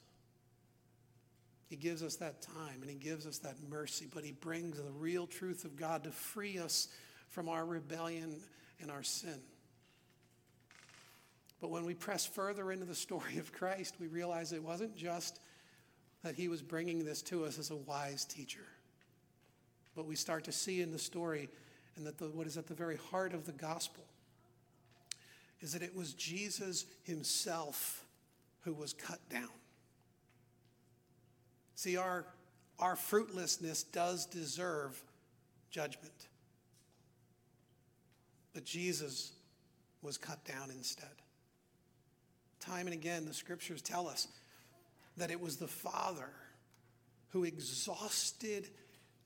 He 1.69 1.75
gives 1.75 2.01
us 2.03 2.15
that 2.17 2.41
time 2.41 2.81
and 2.81 2.89
He 2.89 2.97
gives 2.97 3.25
us 3.27 3.37
that 3.39 3.55
mercy, 3.69 4.07
but 4.13 4.23
He 4.23 4.31
brings 4.31 4.77
the 4.77 4.91
real 4.91 5.27
truth 5.27 5.63
of 5.63 5.75
God 5.77 6.03
to 6.03 6.11
free 6.11 6.57
us 6.57 6.89
from 7.29 7.47
our 7.47 7.65
rebellion 7.65 8.41
and 8.81 8.89
our 8.89 9.03
sin. 9.03 9.39
But 11.61 11.71
when 11.71 11.85
we 11.85 11.93
press 11.93 12.25
further 12.25 12.71
into 12.71 12.85
the 12.85 12.95
story 12.95 13.37
of 13.37 13.51
Christ, 13.51 13.95
we 13.99 14.07
realize 14.07 14.53
it 14.53 14.63
wasn't 14.63 14.95
just 14.95 15.39
that 16.23 16.35
he 16.35 16.47
was 16.47 16.61
bringing 16.61 17.05
this 17.05 17.21
to 17.23 17.45
us 17.45 17.59
as 17.59 17.71
a 17.71 17.75
wise 17.75 18.25
teacher. 18.25 18.65
But 19.95 20.05
we 20.05 20.15
start 20.15 20.43
to 20.45 20.51
see 20.51 20.81
in 20.81 20.91
the 20.91 20.99
story, 20.99 21.49
and 21.95 22.05
that 22.05 22.17
the, 22.17 22.25
what 22.25 22.47
is 22.47 22.57
at 22.57 22.67
the 22.67 22.73
very 22.73 22.97
heart 23.11 23.33
of 23.33 23.45
the 23.45 23.51
gospel, 23.51 24.03
is 25.61 25.73
that 25.73 25.81
it 25.81 25.95
was 25.95 26.13
Jesus 26.13 26.85
himself 27.03 28.05
who 28.61 28.73
was 28.73 28.93
cut 28.93 29.19
down. 29.29 29.49
See, 31.75 31.97
our, 31.97 32.25
our 32.79 32.95
fruitlessness 32.95 33.83
does 33.83 34.25
deserve 34.25 35.01
judgment. 35.69 36.27
But 38.53 38.65
Jesus 38.65 39.33
was 40.01 40.17
cut 40.17 40.43
down 40.45 40.71
instead. 40.71 41.09
Time 42.59 42.87
and 42.87 42.93
again, 42.93 43.25
the 43.25 43.33
scriptures 43.33 43.81
tell 43.81 44.07
us 44.07 44.27
that 45.17 45.31
it 45.31 45.39
was 45.39 45.57
the 45.57 45.67
Father 45.67 46.29
who 47.29 47.43
exhausted 47.43 48.67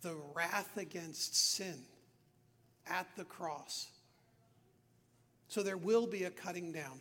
the 0.01 0.15
wrath 0.35 0.77
against 0.77 1.35
sin 1.35 1.79
at 2.87 3.07
the 3.15 3.23
cross. 3.23 3.87
So 5.47 5.63
there 5.63 5.77
will 5.77 6.07
be 6.07 6.23
a 6.23 6.29
cutting 6.29 6.71
down. 6.71 6.99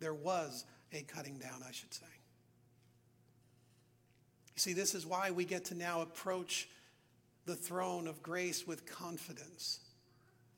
There 0.00 0.14
was 0.14 0.64
a 0.92 1.02
cutting 1.02 1.38
down, 1.38 1.62
I 1.66 1.72
should 1.72 1.94
say. 1.94 2.06
You 4.54 4.60
see, 4.60 4.72
this 4.72 4.94
is 4.94 5.06
why 5.06 5.30
we 5.30 5.44
get 5.44 5.66
to 5.66 5.74
now 5.74 6.02
approach 6.02 6.68
the 7.46 7.54
throne 7.54 8.06
of 8.06 8.22
grace 8.22 8.66
with 8.66 8.86
confidence. 8.86 9.80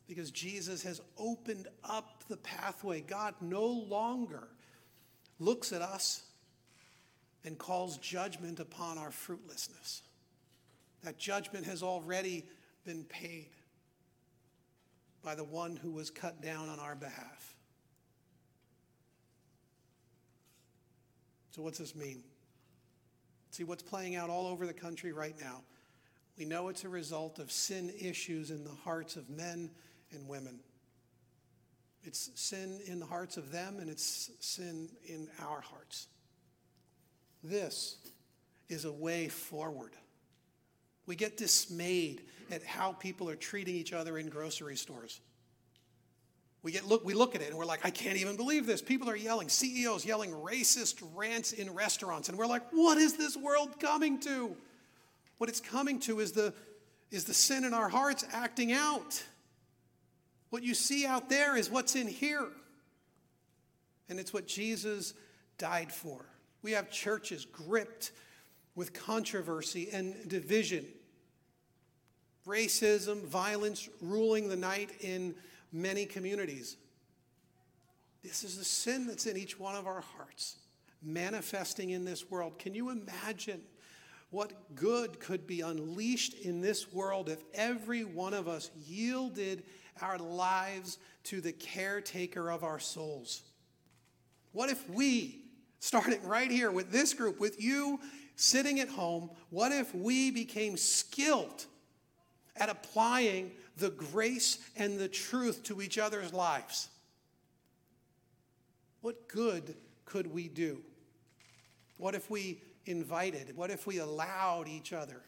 Because 0.07 0.31
Jesus 0.31 0.83
has 0.83 1.01
opened 1.17 1.67
up 1.83 2.23
the 2.29 2.37
pathway. 2.37 3.01
God 3.01 3.35
no 3.41 3.65
longer 3.65 4.47
looks 5.39 5.73
at 5.73 5.81
us 5.81 6.23
and 7.43 7.57
calls 7.57 7.97
judgment 7.97 8.59
upon 8.59 8.97
our 8.97 9.11
fruitlessness. 9.11 10.01
That 11.03 11.17
judgment 11.17 11.65
has 11.65 11.83
already 11.83 12.45
been 12.85 13.03
paid 13.03 13.49
by 15.23 15.35
the 15.35 15.43
one 15.43 15.75
who 15.75 15.91
was 15.91 16.09
cut 16.09 16.41
down 16.41 16.69
on 16.69 16.79
our 16.79 16.95
behalf. 16.95 17.55
So, 21.51 21.61
what's 21.61 21.79
this 21.79 21.95
mean? 21.95 22.23
See 23.51 23.63
what's 23.63 23.83
playing 23.83 24.15
out 24.15 24.29
all 24.29 24.47
over 24.47 24.65
the 24.65 24.73
country 24.73 25.11
right 25.11 25.35
now. 25.41 25.63
We 26.37 26.45
know 26.45 26.67
it's 26.67 26.83
a 26.83 26.89
result 26.89 27.39
of 27.39 27.51
sin 27.51 27.91
issues 27.99 28.51
in 28.51 28.63
the 28.63 28.75
hearts 28.83 29.15
of 29.15 29.29
men 29.29 29.71
and 30.11 30.27
women. 30.27 30.59
It's 32.03 32.29
sin 32.35 32.79
in 32.85 32.99
the 32.99 33.05
hearts 33.05 33.37
of 33.37 33.51
them, 33.51 33.79
and 33.79 33.89
it's 33.89 34.31
sin 34.39 34.89
in 35.05 35.27
our 35.41 35.61
hearts. 35.61 36.07
This 37.43 37.97
is 38.69 38.85
a 38.85 38.91
way 38.91 39.27
forward. 39.27 39.93
We 41.05 41.15
get 41.15 41.37
dismayed 41.37 42.23
at 42.51 42.63
how 42.63 42.93
people 42.93 43.29
are 43.29 43.35
treating 43.35 43.75
each 43.75 43.93
other 43.93 44.17
in 44.17 44.29
grocery 44.29 44.75
stores. 44.75 45.21
We, 46.63 46.71
get, 46.71 46.85
look, 46.85 47.05
we 47.05 47.13
look 47.13 47.35
at 47.35 47.41
it 47.41 47.49
and 47.49 47.57
we're 47.57 47.65
like, 47.65 47.85
I 47.85 47.89
can't 47.89 48.17
even 48.17 48.35
believe 48.35 48.65
this. 48.65 48.81
People 48.81 49.09
are 49.09 49.15
yelling, 49.15 49.47
CEOs 49.47 50.05
yelling 50.05 50.31
racist 50.31 51.01
rants 51.15 51.53
in 51.53 51.73
restaurants. 51.73 52.29
And 52.29 52.37
we're 52.37 52.47
like, 52.47 52.63
what 52.71 52.97
is 52.97 53.15
this 53.15 53.37
world 53.37 53.79
coming 53.79 54.19
to? 54.21 54.55
What 55.37 55.49
it's 55.49 55.61
coming 55.61 55.99
to 56.01 56.19
is 56.19 56.33
the, 56.33 56.53
is 57.11 57.23
the 57.23 57.33
sin 57.33 57.63
in 57.63 57.73
our 57.73 57.87
hearts 57.87 58.25
acting 58.33 58.73
out. 58.73 59.23
What 60.49 60.63
you 60.63 60.73
see 60.73 61.05
out 61.05 61.29
there 61.29 61.57
is 61.57 61.69
what's 61.69 61.95
in 61.95 62.07
here. 62.07 62.47
And 64.09 64.19
it's 64.19 64.33
what 64.33 64.47
Jesus 64.47 65.13
died 65.57 65.91
for. 65.91 66.25
We 66.61 66.71
have 66.71 66.89
churches 66.89 67.45
gripped 67.45 68.11
with 68.75 68.93
controversy 68.93 69.89
and 69.91 70.15
division, 70.27 70.85
racism, 72.45 73.23
violence 73.23 73.89
ruling 74.01 74.47
the 74.47 74.55
night 74.55 74.91
in 75.01 75.35
many 75.71 76.05
communities. 76.05 76.77
This 78.23 78.43
is 78.43 78.57
the 78.57 78.65
sin 78.65 79.07
that's 79.07 79.25
in 79.25 79.37
each 79.37 79.59
one 79.59 79.75
of 79.75 79.87
our 79.87 80.01
hearts, 80.01 80.57
manifesting 81.01 81.89
in 81.91 82.05
this 82.05 82.29
world. 82.29 82.59
Can 82.59 82.73
you 82.73 82.89
imagine 82.89 83.61
what 84.29 84.75
good 84.75 85.19
could 85.19 85.47
be 85.47 85.61
unleashed 85.61 86.33
in 86.33 86.61
this 86.61 86.91
world 86.91 87.29
if 87.29 87.39
every 87.53 88.03
one 88.03 88.33
of 88.33 88.47
us 88.47 88.69
yielded 88.85 89.63
our 90.01 90.17
lives 90.17 90.97
to 91.25 91.41
the 91.41 91.51
caretaker 91.51 92.49
of 92.49 92.63
our 92.63 92.79
souls? 92.79 93.43
What 94.51 94.69
if 94.69 94.89
we, 94.89 95.41
starting 95.79 96.25
right 96.27 96.49
here 96.49 96.71
with 96.71 96.91
this 96.91 97.13
group, 97.13 97.39
with 97.39 97.61
you 97.61 97.99
sitting 98.35 98.79
at 98.79 98.89
home, 98.89 99.29
what 99.49 99.71
if 99.71 99.93
we 99.93 100.31
became 100.31 100.77
skilled 100.77 101.65
at 102.55 102.69
applying 102.69 103.51
the 103.77 103.89
grace 103.89 104.59
and 104.75 104.99
the 104.99 105.07
truth 105.07 105.63
to 105.63 105.81
each 105.81 105.97
other's 105.97 106.33
lives? 106.33 106.89
What 109.01 109.27
good 109.27 109.75
could 110.05 110.31
we 110.33 110.47
do? 110.47 110.79
What 111.97 112.15
if 112.15 112.29
we 112.29 112.61
invited? 112.85 113.55
What 113.55 113.71
if 113.71 113.85
we 113.87 113.99
allowed 113.99 114.67
each 114.67 114.93
other 114.93 115.21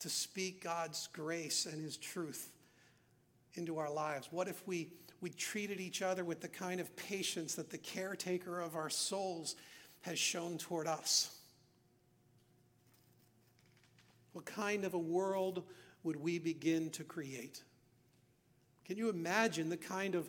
to 0.00 0.08
speak 0.08 0.62
God's 0.62 1.08
grace 1.12 1.66
and 1.66 1.82
His 1.82 1.96
truth 1.96 2.50
into 3.54 3.78
our 3.78 3.90
lives? 3.90 4.28
What 4.30 4.48
if 4.48 4.66
we, 4.66 4.92
we 5.20 5.30
treated 5.30 5.80
each 5.80 6.02
other 6.02 6.24
with 6.24 6.40
the 6.40 6.48
kind 6.48 6.80
of 6.80 6.94
patience 6.96 7.54
that 7.54 7.70
the 7.70 7.78
caretaker 7.78 8.60
of 8.60 8.76
our 8.76 8.90
souls 8.90 9.56
has 10.02 10.18
shown 10.18 10.58
toward 10.58 10.86
us? 10.86 11.36
What 14.32 14.46
kind 14.46 14.84
of 14.84 14.94
a 14.94 14.98
world 14.98 15.64
would 16.02 16.16
we 16.16 16.38
begin 16.38 16.90
to 16.90 17.04
create? 17.04 17.62
Can 18.84 18.96
you 18.96 19.08
imagine 19.08 19.68
the 19.68 19.76
kind 19.76 20.14
of 20.14 20.28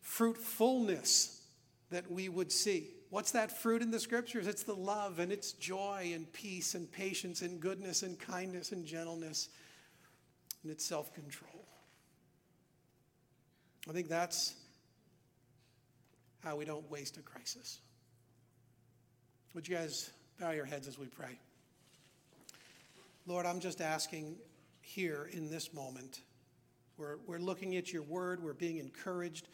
fruitfulness 0.00 1.42
that 1.90 2.10
we 2.10 2.28
would 2.28 2.52
see? 2.52 2.90
What's 3.10 3.32
that 3.32 3.50
fruit 3.50 3.80
in 3.80 3.90
the 3.90 4.00
scriptures? 4.00 4.46
It's 4.46 4.62
the 4.62 4.74
love 4.74 5.18
and 5.18 5.32
it's 5.32 5.52
joy 5.52 6.12
and 6.14 6.30
peace 6.32 6.74
and 6.74 6.90
patience 6.90 7.40
and 7.40 7.58
goodness 7.58 8.02
and 8.02 8.18
kindness 8.18 8.72
and 8.72 8.84
gentleness 8.84 9.48
and 10.62 10.72
it's 10.72 10.84
self 10.84 11.14
control. 11.14 11.57
I 13.88 13.92
think 13.92 14.08
that's 14.08 14.54
how 16.44 16.56
we 16.56 16.66
don't 16.66 16.88
waste 16.90 17.16
a 17.16 17.22
crisis. 17.22 17.80
Would 19.54 19.66
you 19.66 19.76
guys 19.76 20.10
bow 20.38 20.50
your 20.50 20.66
heads 20.66 20.86
as 20.86 20.98
we 20.98 21.06
pray? 21.06 21.38
Lord, 23.26 23.46
I'm 23.46 23.60
just 23.60 23.80
asking 23.80 24.36
here 24.82 25.30
in 25.32 25.50
this 25.50 25.72
moment. 25.72 26.20
We're, 26.98 27.16
we're 27.26 27.38
looking 27.38 27.76
at 27.76 27.92
your 27.92 28.02
word, 28.02 28.42
we're 28.42 28.52
being 28.52 28.76
encouraged 28.76 29.48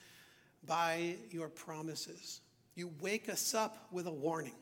by 0.67 1.17
your 1.31 1.49
promises. 1.49 2.41
You 2.75 2.91
wake 3.01 3.29
us 3.29 3.55
up 3.55 3.87
with 3.93 4.07
a 4.07 4.13
warning, 4.13 4.55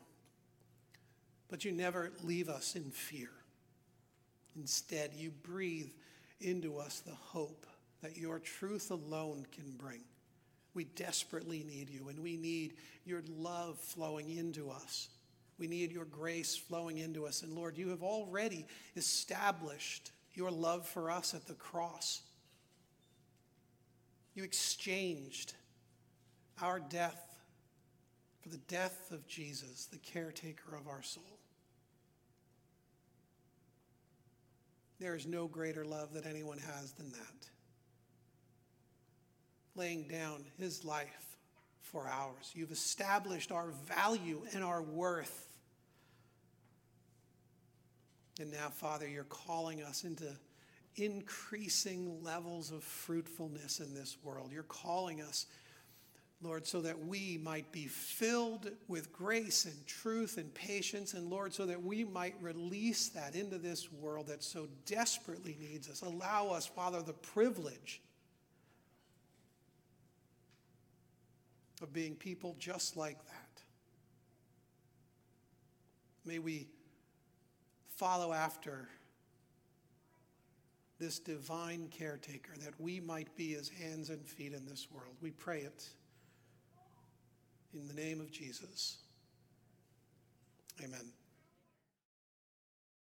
but 1.49 1.65
you 1.65 1.71
never 1.71 2.11
leave 2.21 2.47
us 2.47 2.75
in 2.75 2.91
fear. 2.91 3.29
Instead, 4.55 5.13
you 5.15 5.31
breathe 5.31 5.89
into 6.41 6.77
us 6.77 6.99
the 6.99 7.15
hope 7.15 7.65
that 8.03 8.17
your 8.17 8.37
truth 8.37 8.91
alone 8.91 9.47
can 9.51 9.71
bring. 9.77 10.01
We 10.75 10.83
desperately 10.83 11.63
need 11.63 11.89
you, 11.89 12.09
and 12.09 12.19
we 12.19 12.37
need 12.37 12.75
your 13.05 13.23
love 13.27 13.79
flowing 13.79 14.29
into 14.29 14.69
us. 14.69 15.07
We 15.57 15.67
need 15.67 15.91
your 15.91 16.05
grace 16.05 16.55
flowing 16.55 16.97
into 16.97 17.25
us. 17.25 17.43
And 17.43 17.53
Lord, 17.53 17.77
you 17.77 17.89
have 17.89 18.03
already 18.03 18.67
established 18.95 20.11
your 20.33 20.51
love 20.51 20.85
for 20.85 21.09
us 21.09 21.33
at 21.33 21.47
the 21.47 21.53
cross. 21.53 22.21
You 24.35 24.43
exchanged 24.43 25.53
our 26.61 26.79
death 26.79 27.39
for 28.41 28.49
the 28.49 28.57
death 28.57 29.11
of 29.11 29.25
Jesus, 29.27 29.85
the 29.85 29.99
caretaker 29.99 30.75
of 30.75 30.87
our 30.87 31.03
soul. 31.03 31.39
There 34.99 35.15
is 35.15 35.25
no 35.25 35.47
greater 35.47 35.85
love 35.85 36.13
that 36.13 36.25
anyone 36.25 36.57
has 36.57 36.91
than 36.93 37.11
that. 37.11 37.52
Laying 39.75 40.07
down 40.07 40.45
his 40.59 40.85
life 40.85 41.37
for 41.81 42.07
ours. 42.07 42.51
You've 42.53 42.71
established 42.71 43.51
our 43.51 43.69
value 43.85 44.41
and 44.53 44.63
our 44.63 44.81
worth. 44.81 45.47
And 48.39 48.51
now, 48.51 48.69
Father, 48.69 49.07
you're 49.07 49.23
calling 49.25 49.83
us 49.83 50.03
into 50.03 50.27
increasing 50.95 52.23
levels 52.23 52.71
of 52.71 52.83
fruitfulness 52.83 53.79
in 53.79 53.93
this 53.93 54.17
world. 54.23 54.51
You're 54.51 54.63
calling 54.63 55.21
us 55.21 55.47
Lord, 56.43 56.67
so 56.67 56.81
that 56.81 56.99
we 56.99 57.39
might 57.41 57.71
be 57.71 57.85
filled 57.87 58.69
with 58.89 59.13
grace 59.13 59.63
and 59.65 59.87
truth 59.87 60.37
and 60.37 60.53
patience, 60.53 61.13
and 61.13 61.29
Lord, 61.29 61.53
so 61.53 61.65
that 61.65 61.81
we 61.81 62.03
might 62.03 62.35
release 62.41 63.07
that 63.09 63.35
into 63.35 63.57
this 63.57 63.91
world 63.91 64.27
that 64.27 64.43
so 64.43 64.67
desperately 64.85 65.55
needs 65.59 65.89
us. 65.89 66.01
Allow 66.01 66.49
us, 66.49 66.65
Father, 66.65 67.01
the 67.01 67.13
privilege 67.13 68.01
of 71.83 71.93
being 71.93 72.15
people 72.15 72.55
just 72.57 72.97
like 72.97 73.23
that. 73.25 73.61
May 76.25 76.39
we 76.39 76.69
follow 77.97 78.31
after 78.31 78.87
this 80.99 81.19
divine 81.19 81.89
caretaker 81.89 82.53
that 82.63 82.79
we 82.79 83.01
might 83.01 83.35
be 83.35 83.53
his 83.53 83.67
hands 83.67 84.09
and 84.09 84.25
feet 84.25 84.53
in 84.53 84.65
this 84.65 84.87
world. 84.89 85.15
We 85.21 85.31
pray 85.31 85.59
it 85.59 85.89
in 87.73 87.87
the 87.87 87.93
name 87.93 88.21
of 88.21 88.31
Jesus. 88.31 88.99
Amen. 90.81 91.11